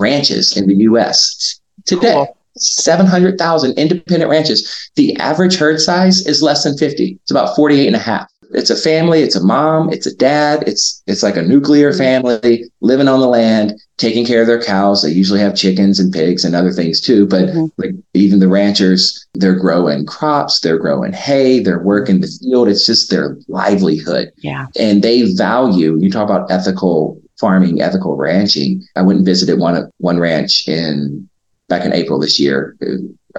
[0.00, 2.12] ranches in the US today.
[2.12, 2.36] Cool.
[2.58, 4.90] 700,000 independent ranches.
[4.96, 7.18] The average herd size is less than 50.
[7.22, 8.30] It's about 48 and a half.
[8.50, 12.64] It's a family, it's a mom, it's a dad, it's it's like a nuclear family
[12.80, 15.02] living on the land, taking care of their cows.
[15.02, 17.66] They usually have chickens and pigs and other things too, but mm-hmm.
[17.76, 22.68] like even the ranchers, they're growing crops, they're growing hay, they're working the field.
[22.68, 24.30] It's just their livelihood.
[24.38, 24.66] Yeah.
[24.78, 28.82] And they value, you talk about ethical farming, ethical ranching.
[28.94, 31.28] I went and visited one one ranch in
[31.68, 32.76] back in April this year,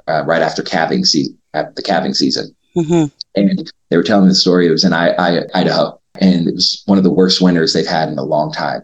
[0.06, 2.54] uh, right after calving season, at the calving season.
[2.76, 3.06] Mm-hmm.
[3.34, 4.66] And they were telling the story.
[4.66, 7.86] It was in I, I, Idaho, and it was one of the worst winters they've
[7.86, 8.82] had in a long time.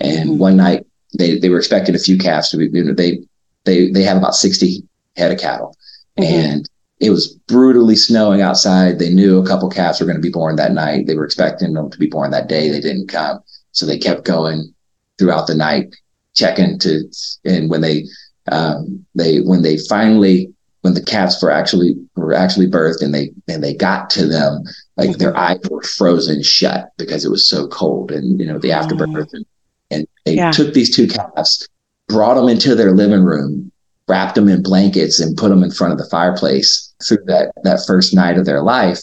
[0.00, 0.38] And mm-hmm.
[0.38, 0.86] one night
[1.18, 3.20] they, they were expecting a few calves to be, you know, they,
[3.64, 4.82] they, they have about 60
[5.16, 5.76] head of cattle.
[6.18, 6.34] Mm-hmm.
[6.34, 6.68] And
[7.00, 8.98] it was brutally snowing outside.
[8.98, 11.06] They knew a couple calves were going to be born that night.
[11.06, 12.70] They were expecting them to be born that day.
[12.70, 13.40] They didn't come.
[13.72, 14.72] So they kept going
[15.18, 15.94] throughout the night,
[16.34, 17.04] checking to,
[17.44, 18.04] and when they
[18.50, 20.52] um, they when they finally
[20.82, 24.62] when the calves were actually were actually birthed and they and they got to them
[24.96, 28.72] like their eyes were frozen shut because it was so cold and you know the
[28.72, 29.46] afterbirth and,
[29.90, 30.50] and they yeah.
[30.50, 31.68] took these two calves
[32.08, 33.72] brought them into their living room
[34.08, 37.80] wrapped them in blankets and put them in front of the fireplace through that that
[37.86, 39.00] first night of their life.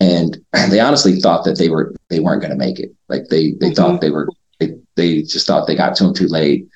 [0.00, 0.38] And
[0.70, 2.94] they honestly thought that they were they weren't going to make it.
[3.08, 3.74] Like they they mm-hmm.
[3.74, 6.66] thought they were they, they just thought they got to them too late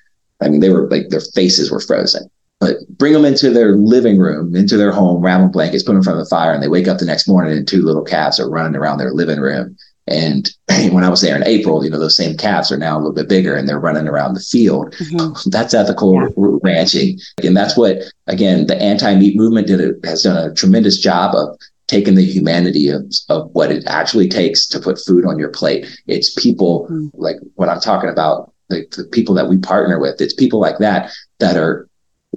[0.40, 2.30] I mean, they were like their faces were frozen.
[2.60, 5.98] But bring them into their living room, into their home, wrap them blankets, put them
[5.98, 8.04] in front of the fire, and they wake up the next morning and two little
[8.04, 9.76] calves are running around their living room.
[10.06, 10.50] And
[10.90, 13.12] when I was there in April, you know, those same calves are now a little
[13.12, 14.94] bit bigger and they're running around the field.
[14.94, 15.50] Mm-hmm.
[15.50, 16.28] That's ethical yeah.
[16.62, 17.18] ranching.
[17.42, 21.34] And that's what, again, the anti meat movement did a, has done a tremendous job
[21.34, 25.50] of taking the humanity of, of what it actually takes to put food on your
[25.50, 25.86] plate.
[26.06, 27.08] It's people mm-hmm.
[27.12, 30.20] like what I'm talking about the, the people that we partner with.
[30.20, 31.88] It's people like that that are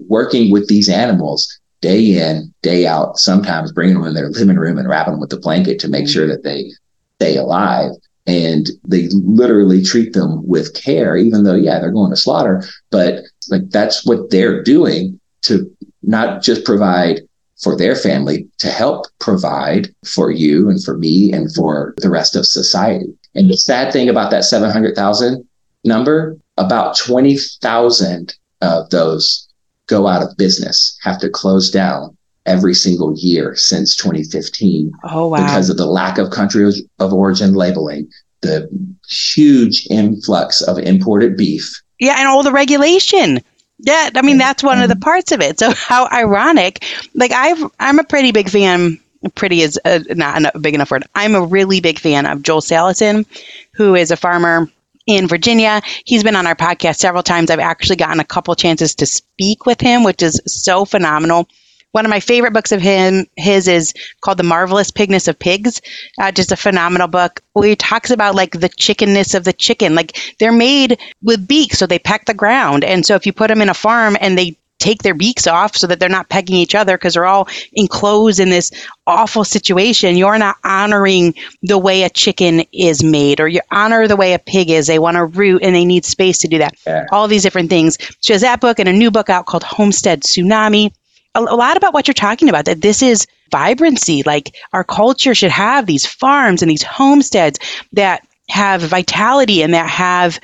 [0.08, 4.78] working with these animals day in, day out, sometimes bringing them in their living room
[4.78, 6.12] and wrapping them with the blanket to make mm-hmm.
[6.12, 6.71] sure that they
[7.15, 7.91] stay alive.
[8.26, 13.23] And they literally treat them with care, even though, yeah, they're going to slaughter, but
[13.50, 15.71] like that's what they're doing to
[16.04, 17.21] not just provide
[17.62, 22.36] for their family, to help provide for you and for me and for the rest
[22.36, 23.08] of society.
[23.34, 25.47] And the sad thing about that 700,000
[25.88, 29.47] number, about 20,000 of those
[29.88, 34.91] go out of business, have to close down every single year since 2015.
[35.04, 35.38] Oh, wow.
[35.38, 38.10] Because of the lack of country of origin labeling,
[38.41, 38.69] the
[39.10, 41.82] huge influx of imported beef.
[42.00, 43.41] Yeah, and all the regulation.
[43.80, 45.02] Yeah, I mean that's one of the mm-hmm.
[45.02, 45.60] parts of it.
[45.60, 46.84] So how ironic!
[47.13, 49.00] Like I've, I'm a pretty big fan.
[49.36, 51.04] Pretty is a, not a big enough word.
[51.15, 53.26] I'm a really big fan of Joel Salatin,
[53.73, 54.69] who is a farmer
[55.08, 55.82] in Virginia.
[56.06, 57.50] He's been on our podcast several times.
[57.50, 61.48] I've actually gotten a couple chances to speak with him, which is so phenomenal.
[61.93, 65.82] One of my favorite books of him, his is called The Marvelous Pigness of Pigs.
[66.20, 69.96] Uh, just a phenomenal book where he talks about like the chickenness of the chicken.
[69.96, 72.84] Like they're made with beaks, so they peck the ground.
[72.84, 75.76] And so if you put them in a farm and they take their beaks off
[75.76, 78.71] so that they're not pecking each other because they're all enclosed in this
[79.06, 80.15] awful situation.
[80.15, 84.39] You're not honoring the way a chicken is made, or you honor the way a
[84.39, 84.88] pig is.
[84.88, 86.76] They want to root and they need space to do that.
[86.86, 87.06] Yeah.
[87.12, 87.97] All these different things.
[88.21, 90.93] She has that book and a new book out called Homestead Tsunami.
[91.36, 92.65] A, a lot about what you're talking about.
[92.65, 94.23] That this is vibrancy.
[94.23, 97.60] Like our culture should have these farms and these homesteads
[97.91, 100.39] that have vitality and that have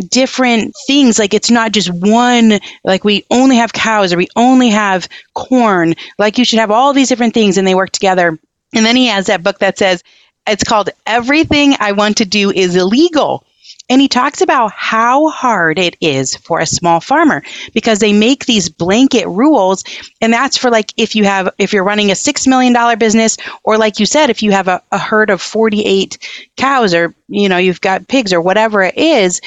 [0.00, 4.70] different things like it's not just one like we only have cows or we only
[4.70, 8.38] have corn like you should have all these different things and they work together
[8.74, 10.02] and then he has that book that says
[10.46, 13.44] it's called everything i want to do is illegal
[13.90, 17.42] and he talks about how hard it is for a small farmer
[17.74, 19.84] because they make these blanket rules.
[20.20, 23.78] And that's for like if you have, if you're running a $6 million business, or
[23.78, 26.18] like you said, if you have a, a herd of 48
[26.56, 29.40] cows or, you know, you've got pigs or whatever it is.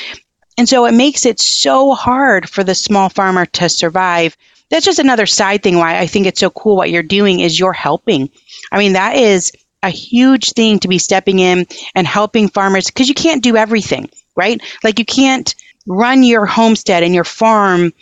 [0.57, 4.37] And so it makes it so hard for the small farmer to survive.
[4.69, 7.59] That's just another side thing why I think it's so cool what you're doing is
[7.59, 8.29] you're helping.
[8.71, 13.09] I mean, that is a huge thing to be stepping in and helping farmers because
[13.09, 14.61] you can't do everything right?
[14.83, 15.53] Like you can't
[15.87, 17.93] run your homestead and your farm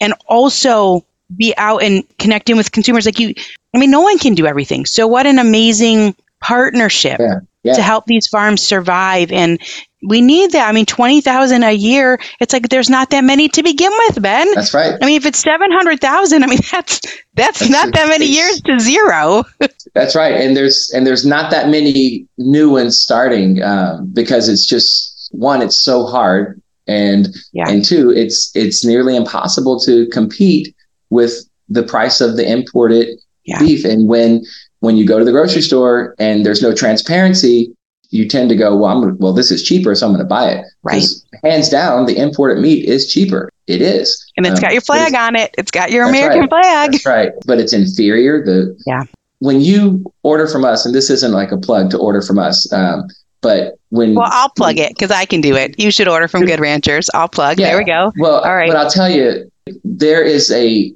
[0.00, 1.04] and also
[1.36, 3.34] be out and connecting with consumers like you
[3.74, 4.86] I mean no one can do everything.
[4.86, 7.74] So what an amazing partnership yeah, yeah.
[7.74, 9.60] to help these farms survive and
[10.06, 10.68] we need that.
[10.68, 12.20] I mean, twenty thousand a year.
[12.40, 14.52] It's like there's not that many to begin with, Ben.
[14.54, 14.96] That's right.
[15.00, 17.00] I mean, if it's seven hundred thousand, I mean that's
[17.34, 19.44] that's, that's not that many years to zero.
[19.94, 24.66] that's right, and there's and there's not that many new ones starting um, because it's
[24.66, 27.68] just one, it's so hard, and yeah.
[27.68, 30.74] and two, it's it's nearly impossible to compete
[31.10, 33.58] with the price of the imported yeah.
[33.58, 33.84] beef.
[33.84, 34.44] And when
[34.80, 37.72] when you go to the grocery store and there's no transparency,
[38.10, 40.50] you tend to go, well, I'm well, this is cheaper, so I'm going to buy
[40.50, 40.64] it.
[40.82, 41.04] Right.
[41.44, 43.50] Hands down, the imported meat is cheaper.
[43.66, 45.54] It is, and it's um, got your flag on it.
[45.58, 46.48] It's got your American right.
[46.48, 46.92] flag.
[46.92, 48.42] That's right, but it's inferior.
[48.42, 49.04] The yeah.
[49.40, 52.72] When you order from us, and this isn't like a plug to order from us,
[52.72, 53.06] um,
[53.42, 55.78] but when well, I'll plug it because I can do it.
[55.78, 57.10] You should order from Good Ranchers.
[57.12, 57.60] I'll plug.
[57.60, 58.10] Yeah, there we go.
[58.18, 58.70] Well, all right.
[58.70, 59.50] But I'll tell you,
[59.84, 60.90] there is a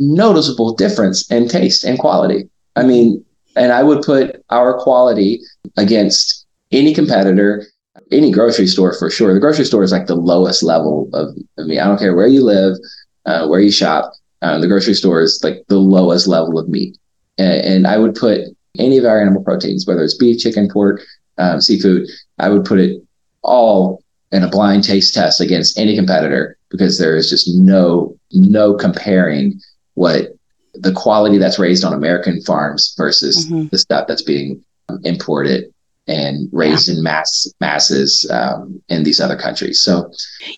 [0.00, 2.48] noticeable difference in taste and quality.
[2.74, 3.24] I mean,
[3.56, 5.40] and I would put our quality
[5.76, 7.66] against any competitor,
[8.12, 9.34] any grocery store for sure.
[9.34, 11.36] The grocery store is like the lowest level of.
[11.58, 12.76] I mean, I don't care where you live,
[13.24, 14.12] uh, where you shop.
[14.42, 16.96] Uh, the grocery store is like the lowest level of meat,
[17.38, 18.42] and, and I would put
[18.78, 21.00] any of our animal proteins, whether it's beef, chicken, pork,
[21.38, 23.02] um, seafood, I would put it
[23.42, 28.74] all in a blind taste test against any competitor because there is just no no
[28.74, 29.60] comparing
[29.94, 30.35] what
[30.80, 33.68] the quality that's raised on American farms versus mm-hmm.
[33.68, 34.62] the stuff that's being
[35.04, 35.72] imported
[36.08, 36.94] and raised yeah.
[36.94, 39.80] in mass masses um, in these other countries.
[39.80, 40.10] So,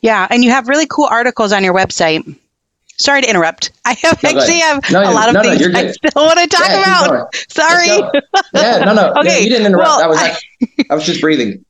[0.03, 2.37] yeah, and you have really cool articles on your website.
[2.99, 3.71] Sorry to interrupt.
[3.85, 6.47] I have no, actually have no, a lot of no, things I still want to
[6.49, 7.35] talk yeah, about.
[7.49, 7.87] Sorry.
[8.53, 9.13] Yeah, no, no.
[9.19, 9.89] okay, yeah, you didn't interrupt.
[9.89, 10.37] Well, I was I,
[10.91, 11.65] I was just breathing.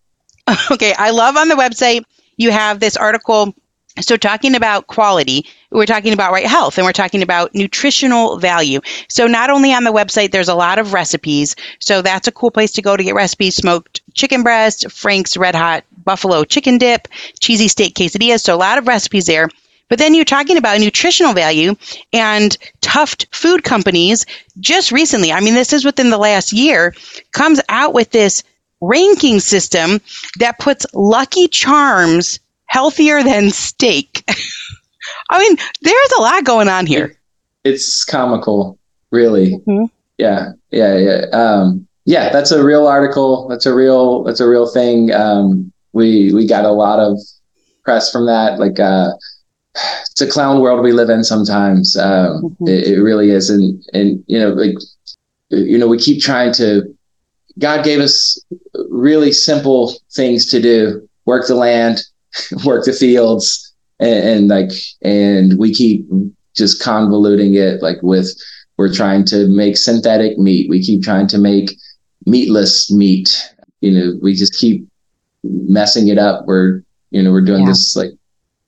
[0.70, 2.04] Okay, I love on the website
[2.38, 3.54] you have this article
[4.00, 8.80] so, talking about quality, we're talking about right health and we're talking about nutritional value.
[9.08, 11.56] So, not only on the website, there's a lot of recipes.
[11.78, 15.54] So, that's a cool place to go to get recipes smoked chicken breast, Frank's red
[15.54, 17.08] hot buffalo chicken dip,
[17.40, 18.40] cheesy steak quesadillas.
[18.40, 19.48] So, a lot of recipes there.
[19.88, 21.74] But then you're talking about nutritional value
[22.12, 24.26] and Tufts Food Companies
[24.60, 26.94] just recently, I mean, this is within the last year,
[27.32, 28.42] comes out with this
[28.80, 30.00] ranking system
[30.38, 34.24] that puts Lucky Charms healthier than steak.
[35.30, 37.16] I mean, there's a lot going on here.
[37.64, 38.78] It's comical,
[39.10, 39.56] really.
[39.66, 39.86] Mm-hmm.
[40.16, 41.26] Yeah, yeah, yeah.
[41.32, 43.48] Um, yeah, that's a real article.
[43.48, 44.22] That's a real.
[44.24, 45.12] That's a real thing.
[45.12, 47.18] Um, we we got a lot of
[47.84, 48.58] press from that.
[48.58, 49.10] Like, uh,
[50.10, 51.96] it's a clown world we live in sometimes.
[51.96, 52.68] Um, mm-hmm.
[52.68, 54.76] it, it, really is, and and you know, like,
[55.50, 56.82] you know, we keep trying to.
[57.58, 58.40] God gave us
[58.88, 62.00] really simple things to do: work the land,
[62.64, 64.70] work the fields and, and like
[65.02, 66.06] and we keep
[66.54, 68.30] just convoluting it like with
[68.76, 70.70] we're trying to make synthetic meat.
[70.70, 71.70] We keep trying to make
[72.26, 73.54] meatless meat.
[73.80, 74.86] You know we just keep
[75.42, 76.44] messing it up.
[76.46, 77.70] We're you know we're doing yeah.
[77.70, 78.10] this like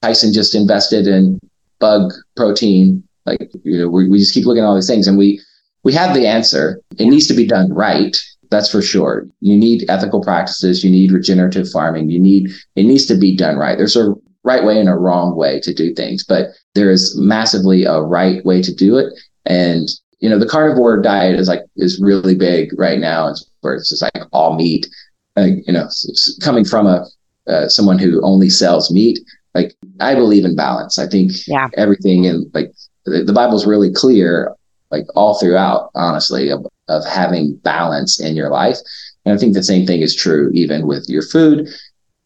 [0.02, 1.40] tyson just invested in
[1.78, 3.02] bug protein.
[3.26, 5.40] Like you know we, we just keep looking at all these things and we
[5.82, 6.80] we have the answer.
[6.98, 8.16] It needs to be done right
[8.50, 9.26] that's for sure.
[9.40, 10.84] You need ethical practices.
[10.84, 12.10] You need regenerative farming.
[12.10, 13.78] You need, it needs to be done right.
[13.78, 17.84] There's a right way and a wrong way to do things, but there is massively
[17.84, 19.12] a right way to do it.
[19.46, 19.88] And,
[20.18, 23.28] you know, the carnivore diet is like, is really big right now.
[23.28, 24.86] It's where it's just like all meat,
[25.36, 25.88] uh, you know,
[26.42, 27.06] coming from a,
[27.46, 29.18] uh, someone who only sells meat.
[29.54, 30.98] Like I believe in balance.
[30.98, 31.68] I think yeah.
[31.76, 32.72] everything in like
[33.04, 34.54] the, the Bible's really clear,
[34.90, 36.50] like all throughout, honestly,
[36.90, 38.78] of, having balance in your life.
[39.24, 41.68] And I think the same thing is true even with your food.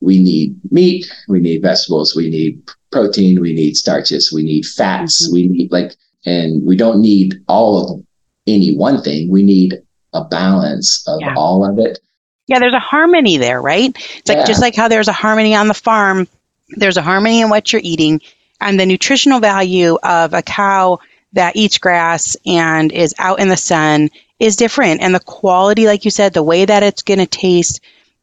[0.01, 2.63] We need meat, we need vegetables, we need
[2.93, 5.35] protein, we need starches, we need fats, mm-hmm.
[5.35, 5.95] we need like,
[6.27, 8.05] and we don't need all of
[8.47, 9.31] any one thing.
[9.31, 9.75] We need
[10.13, 11.35] a balance of yeah.
[11.37, 11.99] all of it.
[12.47, 13.95] Yeah, there's a harmony there, right?
[14.19, 14.45] It's like yeah.
[14.45, 16.29] just like how there's a harmony on the farm,
[16.77, 18.21] there's a harmony in what you're eating,
[18.61, 20.99] and the nutritional value of a cow
[21.33, 25.01] that eats grass and is out in the sun is different.
[25.01, 27.81] And the quality, like you said, the way that it's going to taste,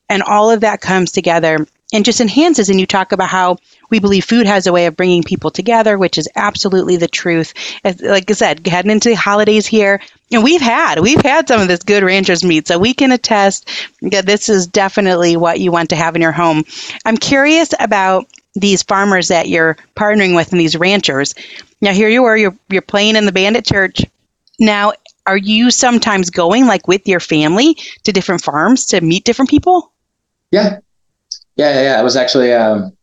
[0.10, 2.70] and all of that comes together and just enhances.
[2.70, 3.58] And you talk about how
[3.90, 7.54] we believe food has a way of bringing people together, which is absolutely the truth.
[7.84, 10.02] As, like I said, heading into the holidays here,
[10.32, 13.70] and we've had we've had some of this good ranchers meat, so we can attest
[14.02, 16.64] that this is definitely what you want to have in your home.
[17.06, 21.36] I'm curious about these farmers that you're partnering with and these ranchers.
[21.82, 24.04] Now here you are, you're you're playing in the band at church.
[24.60, 24.94] Now,
[25.28, 29.92] are you sometimes going like with your family to different farms to meet different people?
[30.52, 30.80] Yeah,
[31.56, 32.00] yeah, yeah.
[32.00, 32.96] I was actually um,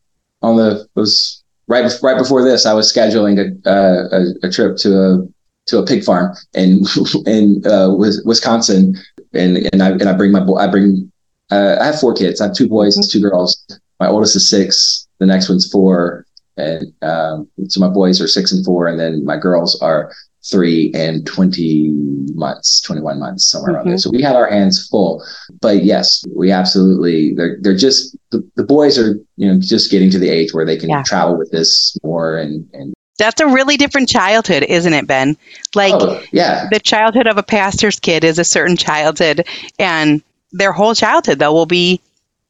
[0.43, 2.67] on the was right right before this.
[2.67, 5.29] I was scheduling a, uh, a, a trip to a
[5.67, 6.85] to a pig farm in
[7.27, 7.91] in uh,
[8.25, 8.97] Wisconsin,
[9.33, 10.57] and and I and I bring my boy.
[10.57, 11.11] I bring.
[11.51, 12.41] Uh, I have four kids.
[12.41, 13.09] I have two boys, mm-hmm.
[13.11, 13.65] two girls.
[14.01, 15.07] My oldest is six.
[15.19, 19.25] The next one's four, and um, so my boys are six and four, and then
[19.25, 20.13] my girls are
[20.51, 21.91] three and 20
[22.35, 23.77] months 21 months somewhere mm-hmm.
[23.77, 23.99] around there mm-hmm.
[23.99, 25.25] so we had our hands full
[25.61, 30.11] but yes we absolutely they're they're just the, the boys are you know just getting
[30.11, 31.03] to the age where they can yeah.
[31.03, 35.37] travel with this more and and that's a really different childhood, isn't it, Ben?
[35.75, 36.69] Like, oh, yeah.
[36.71, 39.45] The childhood of a pastor's kid is a certain childhood,
[39.79, 40.23] and
[40.53, 42.01] their whole childhood, though, will be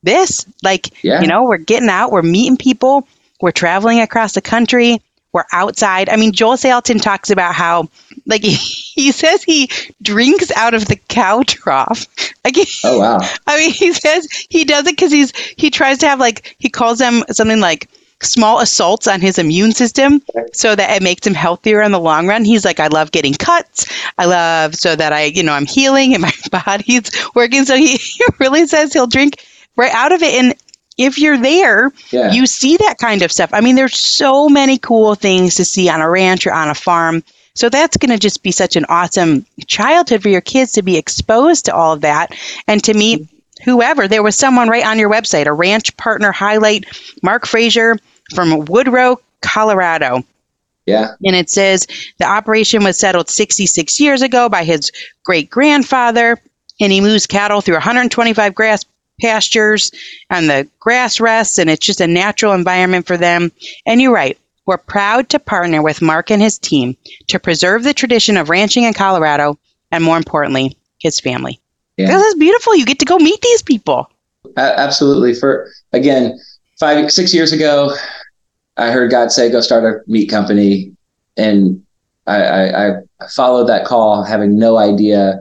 [0.02, 0.46] this.
[0.62, 1.22] Like, yeah.
[1.22, 3.08] you know, we're getting out, we're meeting people,
[3.40, 5.00] we're traveling across the country,
[5.32, 6.08] we're outside.
[6.08, 7.88] I mean, Joel Salatin talks about how,
[8.26, 9.70] like, he, he says he
[10.02, 12.06] drinks out of the cow trough.
[12.44, 13.18] Like, oh wow!
[13.46, 16.68] I mean, he says he does it because he's he tries to have like he
[16.68, 17.88] calls them something like
[18.20, 20.20] small assaults on his immune system
[20.52, 22.44] so that it makes him healthier in the long run.
[22.44, 23.86] He's like, I love getting cuts.
[24.18, 27.64] I love so that I, you know, I'm healing and my body's working.
[27.64, 29.44] So he, he really says he'll drink
[29.76, 30.34] right out of it.
[30.34, 30.54] And
[30.98, 32.32] if you're there, yeah.
[32.32, 33.50] you see that kind of stuff.
[33.52, 36.74] I mean, there's so many cool things to see on a ranch or on a
[36.74, 37.22] farm.
[37.54, 40.96] So that's going to just be such an awesome childhood for your kids to be
[40.96, 42.36] exposed to all of that
[42.66, 43.26] and to meet
[43.64, 44.06] whoever.
[44.06, 46.86] There was someone right on your website, a ranch partner highlight,
[47.22, 47.96] Mark Frazier
[48.34, 50.24] from Woodrow, Colorado.
[50.86, 51.14] Yeah.
[51.24, 51.86] And it says
[52.18, 54.90] the operation was settled 66 years ago by his
[55.24, 56.40] great grandfather,
[56.80, 58.84] and he moves cattle through 125 grass
[59.20, 59.90] pastures
[60.30, 63.52] and the grass rests, and it's just a natural environment for them.
[63.86, 64.38] And you're right.
[64.66, 66.96] We're proud to partner with Mark and his team
[67.28, 69.58] to preserve the tradition of ranching in Colorado
[69.90, 71.58] and, more importantly, his family.
[71.96, 72.08] Yeah.
[72.08, 72.76] This is beautiful.
[72.76, 74.10] You get to go meet these people.
[74.56, 75.34] absolutely.
[75.34, 76.38] For again,
[76.78, 77.94] five, six years ago,
[78.76, 80.92] I heard God say, "Go start a meat company,"
[81.36, 81.82] and
[82.26, 82.92] I, I, I
[83.34, 85.40] followed that call, having no idea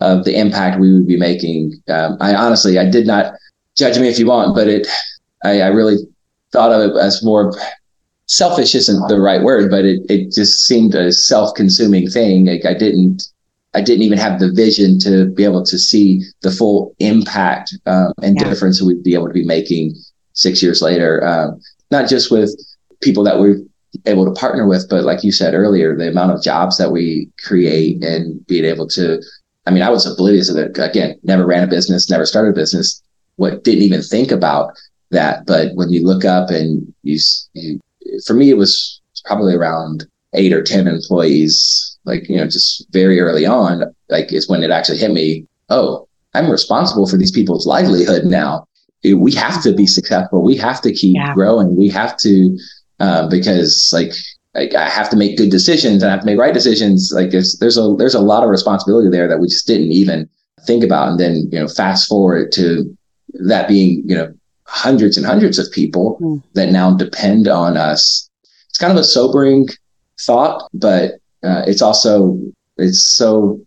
[0.00, 1.74] of the impact we would be making.
[1.88, 3.34] Um, I honestly, I did not
[3.76, 4.86] judge me if you want, but it,
[5.44, 5.96] I, I really
[6.52, 7.54] thought of it as more
[8.26, 12.46] selfish isn't the right word, but it, it just seemed a self-consuming thing.
[12.46, 13.24] Like I didn't,
[13.74, 18.12] I didn't even have the vision to be able to see the full impact um,
[18.22, 18.48] and yeah.
[18.48, 19.94] difference we'd be able to be making
[20.32, 21.26] six years later.
[21.26, 22.50] Um, not just with
[23.00, 23.60] people that we're
[24.06, 27.28] able to partner with, but like you said earlier, the amount of jobs that we
[27.44, 29.22] create and being able to
[29.68, 30.78] I mean, I was oblivious of it.
[30.78, 33.02] Again, never ran a business, never started a business.
[33.36, 34.72] What didn't even think about
[35.10, 35.44] that.
[35.44, 37.18] But when you look up and you,
[37.52, 37.78] you
[38.26, 43.20] for me, it was probably around eight or 10 employees, like, you know, just very
[43.20, 45.46] early on, like is when it actually hit me.
[45.68, 48.66] Oh, I'm responsible for these people's livelihood now.
[49.04, 50.42] We have to be successful.
[50.42, 51.34] We have to keep yeah.
[51.34, 51.76] growing.
[51.76, 52.58] We have to,
[53.00, 54.14] uh, because like
[54.54, 57.12] like I have to make good decisions and I have to make right decisions.
[57.14, 60.28] Like there's there's a there's a lot of responsibility there that we just didn't even
[60.66, 61.08] think about.
[61.08, 62.96] And then you know, fast forward to
[63.34, 64.32] that being you know
[64.64, 66.42] hundreds and hundreds of people mm.
[66.54, 68.28] that now depend on us.
[68.68, 69.68] It's kind of a sobering
[70.20, 72.40] thought, but uh, it's also
[72.76, 73.60] it's so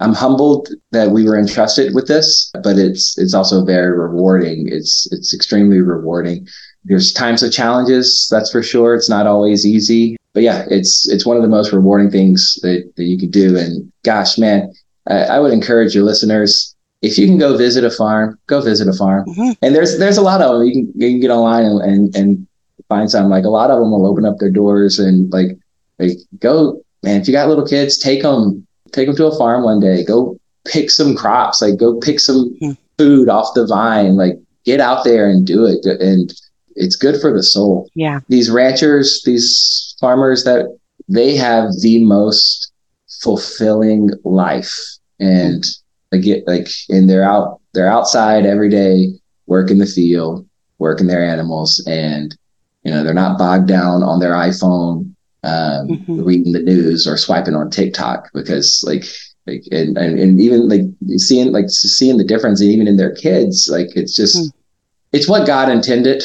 [0.00, 4.68] I'm humbled that we were entrusted with this, but it's it's also very rewarding.
[4.70, 6.46] It's it's extremely rewarding.
[6.84, 8.94] There's times of challenges, that's for sure.
[8.94, 12.92] It's not always easy, but yeah, it's it's one of the most rewarding things that,
[12.94, 13.58] that you can do.
[13.58, 14.72] And gosh, man,
[15.08, 18.86] I, I would encourage your listeners if you can go visit a farm, go visit
[18.86, 19.24] a farm.
[19.26, 19.50] Mm-hmm.
[19.62, 20.64] And there's there's a lot of them.
[20.64, 22.46] You can you can get online and, and, and
[22.88, 23.28] find some.
[23.28, 25.58] Like a lot of them will open up their doors and like
[25.98, 29.64] like go man, if you got little kids, take them, take them to a farm
[29.64, 30.04] one day.
[30.04, 32.74] Go pick some crops, like go pick some mm-hmm.
[32.96, 35.84] food off the vine, like get out there and do it.
[35.84, 36.32] And
[36.76, 37.90] it's good for the soul.
[37.96, 38.20] Yeah.
[38.28, 40.76] These ranchers, these farmers that
[41.08, 42.72] they have the most
[43.22, 44.74] fulfilling life.
[45.18, 45.64] And
[46.12, 49.08] again, like, and they're out, they're outside every day,
[49.46, 50.46] working the field,
[50.78, 51.82] working their animals.
[51.86, 52.36] And,
[52.84, 56.22] you know, they're not bogged down on their iPhone, um, mm-hmm.
[56.22, 59.04] reading the news or swiping on TikTok because like,
[59.46, 60.82] like and, and, and even like
[61.18, 64.52] seeing like seeing the difference even in their kids like it's just mm.
[65.12, 66.22] it's what god intended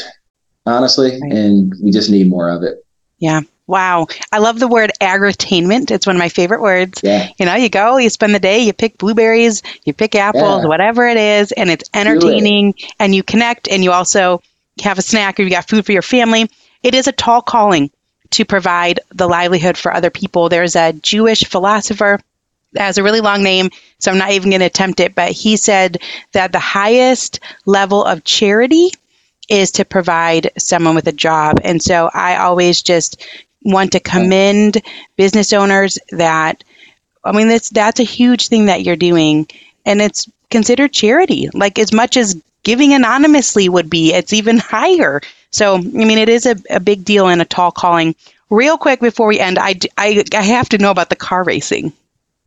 [0.66, 1.32] honestly, right.
[1.32, 2.86] and we just need more of it.
[3.20, 3.42] Yeah.
[3.74, 4.06] Wow.
[4.32, 5.90] I love the word agritainment.
[5.90, 7.02] It's one of my favorite words.
[7.04, 7.28] Yeah.
[7.40, 10.68] You know, you go, you spend the day, you pick blueberries, you pick apples, yeah.
[10.68, 12.94] whatever it is, and it's entertaining it.
[13.00, 14.44] and you connect and you also
[14.84, 16.52] have a snack or you got food for your family.
[16.84, 17.90] It is a tall calling
[18.30, 20.50] to provide the livelihood for other people.
[20.50, 22.20] There's a Jewish philosopher
[22.74, 25.32] that has a really long name, so I'm not even going to attempt it, but
[25.32, 25.98] he said
[26.34, 28.92] that the highest level of charity
[29.50, 31.60] is to provide someone with a job.
[31.64, 33.26] And so I always just
[33.64, 34.82] want to commend
[35.16, 36.64] business owners that
[37.24, 39.48] I mean that's that's a huge thing that you're doing
[39.86, 41.50] and it's considered charity.
[41.54, 45.22] Like as much as giving anonymously would be, it's even higher.
[45.52, 48.16] So, I mean, it is a, a big deal and a tall calling.
[48.50, 51.94] Real quick before we end, I, I, I have to know about the car racing.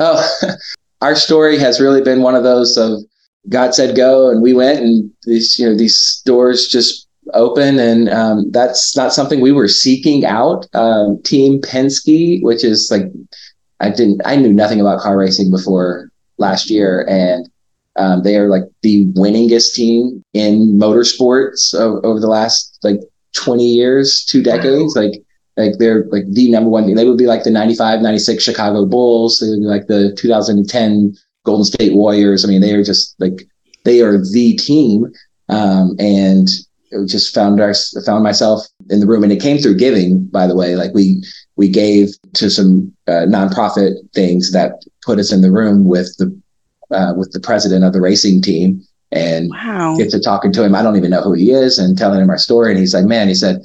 [0.01, 0.29] Oh,
[1.01, 3.01] our story has really been one of those of
[3.49, 8.09] God said go, and we went, and these you know these doors just open, and
[8.09, 10.67] um, that's not something we were seeking out.
[10.75, 13.05] Um, Team Penske, which is like
[13.81, 17.49] I didn't I knew nothing about car racing before last year, and
[17.97, 23.01] um, they are like the winningest team in motorsports over, over the last like
[23.35, 24.95] 20 years, two decades.
[24.97, 25.23] Like
[25.57, 26.93] like they're like the number one.
[26.95, 29.39] They would be like the 95, 96 Chicago Bulls.
[29.39, 32.45] They would be like the 2010 Golden State Warriors.
[32.45, 33.47] I mean, they are just like
[33.85, 35.07] they are the team.
[35.49, 36.49] Um, and
[37.07, 37.75] just found our
[38.05, 40.27] found myself in the room, and it came through giving.
[40.27, 41.23] By the way, like we
[41.57, 46.41] we gave to some uh, nonprofit things that put us in the room with the
[46.91, 48.83] uh, with the president of the racing team,
[49.13, 49.97] and wow.
[49.97, 50.75] get to talking to him.
[50.75, 52.71] I don't even know who he is, and telling him our story.
[52.71, 53.61] And he's like, "Man," he said,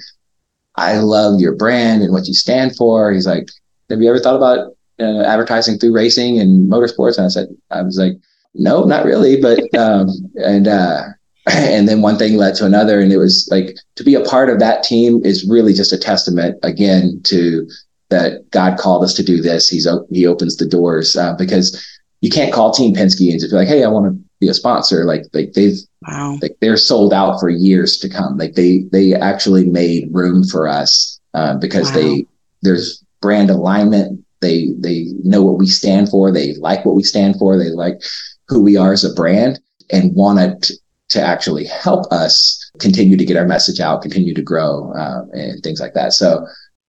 [0.75, 3.47] "I love your brand and what you stand for." He's like,
[3.89, 7.17] "Have you ever thought about uh, advertising through racing and motorsports?
[7.17, 8.13] And I said, I was like,
[8.53, 9.41] no, not really.
[9.41, 11.03] But, um, and, uh,
[11.51, 12.99] and then one thing led to another.
[12.99, 15.97] And it was like to be a part of that team is really just a
[15.97, 17.67] testament again to
[18.09, 19.69] that God called us to do this.
[19.69, 21.81] He's, he opens the doors uh, because
[22.19, 24.53] you can't call Team Penske and just be like, Hey, I want to be a
[24.53, 25.05] sponsor.
[25.05, 25.77] Like, like they've,
[26.07, 26.37] wow.
[26.41, 28.37] like they're sold out for years to come.
[28.37, 31.95] Like they, they actually made room for us uh, because wow.
[31.95, 32.25] they,
[32.61, 36.31] there's brand alignment they they know what we stand for.
[36.31, 37.57] They like what we stand for.
[37.57, 38.01] They like
[38.47, 39.59] who we are as a brand
[39.91, 40.73] and want to,
[41.11, 45.61] to actually help us continue to get our message out, continue to grow, uh, and
[45.61, 46.13] things like that.
[46.13, 46.45] So.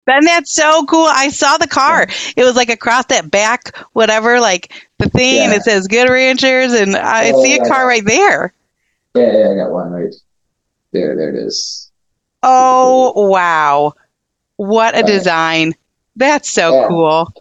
[0.08, 1.08] And that's so cool.
[1.08, 2.06] I saw the car.
[2.08, 2.34] Yeah.
[2.38, 5.44] It was like across that back, whatever, like the thing, yeah.
[5.46, 8.54] and it says Good Ranchers, and I see a car right there.
[9.16, 10.14] Yeah, yeah, I got one right
[10.92, 11.16] there.
[11.16, 11.92] There it is.
[12.44, 13.94] Oh, wow.
[14.56, 15.74] What a design.
[16.16, 17.34] That's so cool.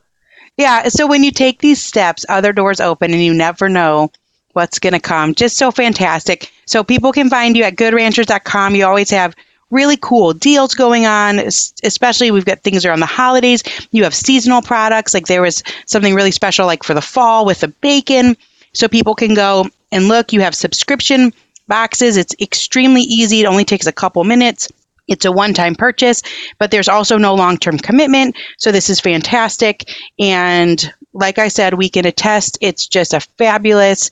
[0.57, 0.89] Yeah.
[0.89, 4.11] So when you take these steps, other doors open and you never know
[4.53, 5.35] what's going to come.
[5.35, 6.53] Just so fantastic.
[6.67, 8.75] So people can find you at goodranchers.com.
[8.75, 9.35] You always have
[9.71, 13.63] really cool deals going on, especially we've got things around the holidays.
[13.93, 15.15] You have seasonal products.
[15.15, 18.37] Like there was something really special like for the fall with the bacon.
[18.73, 20.33] So people can go and look.
[20.33, 21.33] You have subscription
[21.69, 22.17] boxes.
[22.17, 23.41] It's extremely easy.
[23.41, 24.69] It only takes a couple minutes.
[25.11, 26.23] It's a one time purchase,
[26.59, 28.37] but there's also no long term commitment.
[28.57, 29.91] So this is fantastic.
[30.19, 34.11] And like I said, we can attest it's just a fabulous,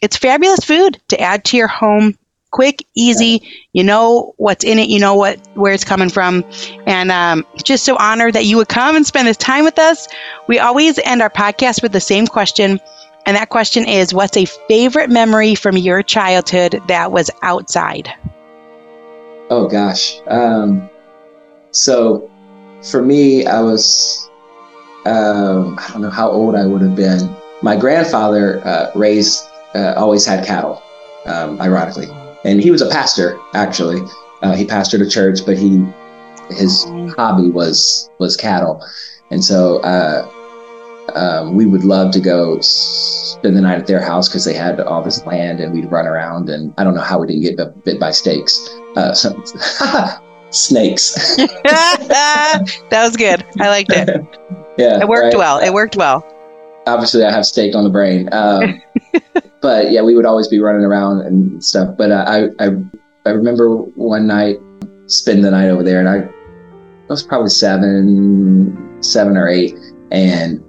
[0.00, 2.16] it's fabulous food to add to your home.
[2.50, 3.42] Quick, easy.
[3.74, 4.88] You know what's in it.
[4.88, 6.44] You know what where it's coming from,
[6.86, 10.08] and um, just so honored that you would come and spend this time with us.
[10.46, 12.80] We always end our podcast with the same question,
[13.26, 18.10] and that question is, "What's a favorite memory from your childhood that was outside?"
[19.50, 20.20] Oh gosh.
[20.26, 20.88] Um,
[21.70, 22.30] so
[22.82, 24.28] for me, I was,
[25.06, 27.34] um, I don't know how old I would have been.
[27.62, 29.42] My grandfather uh, raised,
[29.74, 30.82] uh, always had cattle,
[31.24, 32.08] um, ironically,
[32.44, 33.38] and he was a pastor.
[33.54, 34.00] Actually,
[34.42, 35.84] uh, he pastored a church, but he
[36.50, 36.84] his
[37.16, 38.86] hobby was was cattle,
[39.30, 40.30] and so uh,
[41.14, 44.78] um, we would love to go spend the night at their house because they had
[44.80, 46.48] all this land, and we'd run around.
[46.48, 49.12] And I don't know how we didn't get bit by steaks uh,
[50.50, 51.36] snakes.
[51.36, 53.44] that was good.
[53.60, 54.08] I liked it.
[54.78, 55.38] yeah, It worked right?
[55.38, 55.58] well.
[55.58, 56.24] It worked well.
[56.86, 58.28] obviously I have steak on the brain.
[58.32, 58.80] Um,
[59.60, 61.96] but yeah, we would always be running around and stuff.
[61.98, 62.70] But uh, I, I,
[63.26, 64.56] I remember one night
[65.06, 69.74] spending the night over there, and I, I was probably seven, seven or eight,
[70.10, 70.62] and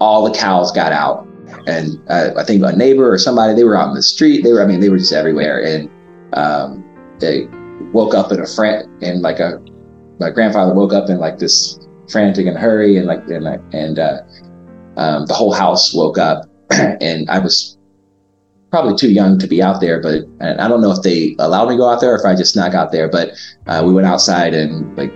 [0.00, 1.26] all the cows got out,
[1.66, 4.42] and uh, I think a neighbor or somebody they were out in the street.
[4.44, 5.90] They were, I mean, they were just everywhere, and
[6.34, 6.84] um,
[7.18, 7.46] they
[7.92, 9.62] woke up in a fran and like a,
[10.20, 11.78] my grandfather woke up in like this
[12.10, 13.98] frantic and hurry, and like and like and.
[13.98, 14.20] Uh,
[14.98, 17.78] um, the whole house woke up and I was
[18.70, 21.74] probably too young to be out there, but I don't know if they allowed me
[21.74, 23.30] to go out there or if I just snuck out there, but
[23.66, 25.12] uh, we went outside and like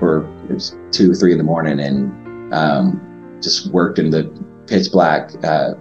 [0.00, 4.24] for it was two or three in the morning and um, just worked in the
[4.66, 5.74] pitch black, uh,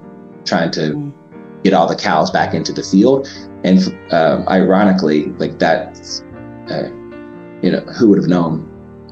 [0.45, 1.13] trying to
[1.63, 3.27] get all the cows back into the field.
[3.63, 3.79] And
[4.11, 5.97] um, ironically, like that,
[6.69, 6.89] uh,
[7.61, 8.63] you know, who would have known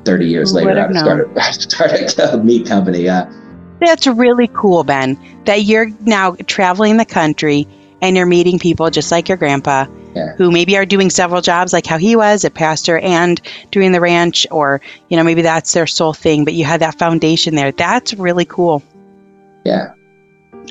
[0.06, 3.10] 30 years Who later, would I have started, started a meat company.
[3.10, 3.26] Uh,
[3.80, 7.68] That's really cool, Ben, that you're now traveling the country
[8.02, 10.34] and you're meeting people just like your grandpa Yeah.
[10.38, 13.42] who maybe are doing several jobs like how he was a pastor and
[13.72, 14.80] doing the ranch or
[15.10, 18.46] you know maybe that's their sole thing but you had that foundation there that's really
[18.46, 18.84] cool
[19.66, 19.94] yeah.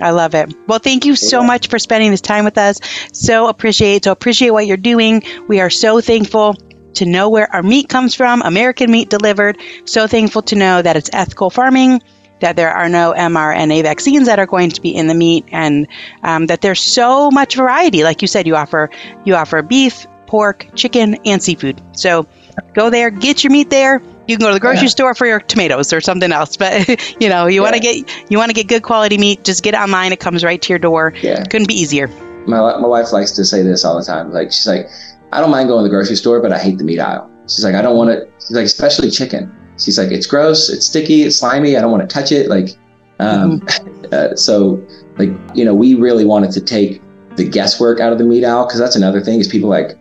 [0.00, 1.46] I love it well thank you so Yeah.
[1.46, 2.80] much for spending this time with us
[3.12, 6.56] so appreciate so appreciate what you're doing we are so thankful
[6.94, 10.96] to know where our meat comes from american meat delivered so thankful to know that
[10.96, 12.00] it's ethical farming
[12.40, 15.86] that there are no mRNA vaccines that are going to be in the meat, and
[16.22, 18.02] um, that there's so much variety.
[18.02, 18.90] Like you said, you offer
[19.24, 21.80] you offer beef, pork, chicken, and seafood.
[21.92, 22.26] So
[22.74, 24.02] go there, get your meat there.
[24.26, 24.88] You can go to the grocery Yeah.
[24.88, 26.56] store for your tomatoes or something else.
[26.56, 26.88] But
[27.20, 29.44] you know, you want to get you want to get good quality meat.
[29.44, 30.12] Just get it online.
[30.12, 31.12] It comes right to your door.
[31.22, 31.44] Yeah.
[31.44, 32.08] Couldn't be easier.
[32.46, 34.32] my my wife likes to say this all the time.
[34.32, 34.86] Like she's like,
[35.32, 37.30] I don't mind going to the grocery store, but I hate the meat aisle.
[37.48, 38.32] She's like, I don't want it.
[38.40, 39.54] She's like, especially chicken.
[39.78, 41.76] She's like, it's gross, it's sticky, it's slimy.
[41.76, 42.48] I don't want to touch it.
[42.48, 42.70] Like,
[43.18, 43.66] um,
[44.12, 44.82] uh, so
[45.18, 47.02] like you know, we really wanted to take
[47.36, 49.98] the guesswork out of the meat aisle because that's another thing is people like,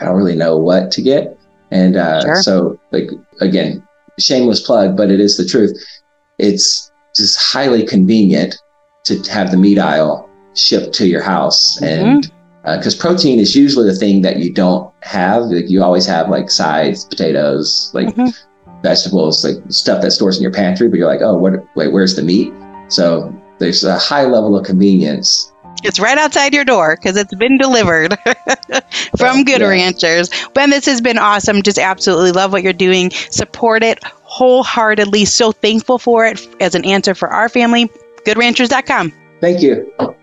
[0.00, 1.35] I don't really know what to get,
[1.70, 2.42] and uh, Sure.
[2.42, 3.10] so like
[3.40, 3.82] again,
[4.18, 5.72] shameless plug, but it is the truth.
[6.38, 8.56] It's just highly convenient
[9.04, 12.30] to have the meat aisle shipped to your house and
[12.64, 16.50] because protein is usually the thing that you don't have like you always have like
[16.50, 18.34] sides potatoes like Mhm.
[18.82, 22.16] vegetables like stuff that stores in your pantry but you're like oh what wait where's
[22.16, 22.52] the meat
[22.88, 25.52] so there's a high level of convenience
[25.84, 28.18] It's right outside your door because it's been delivered
[29.16, 29.68] from Good Yeah.
[29.68, 30.30] Ranchers.
[30.54, 31.62] Ben, this has been awesome.
[31.62, 33.10] Just absolutely love what you're doing.
[33.30, 35.24] Support it wholeheartedly.
[35.26, 37.88] So thankful for it as an answer for our family.
[38.24, 39.12] GoodRanchers.com.
[39.40, 40.15] thank you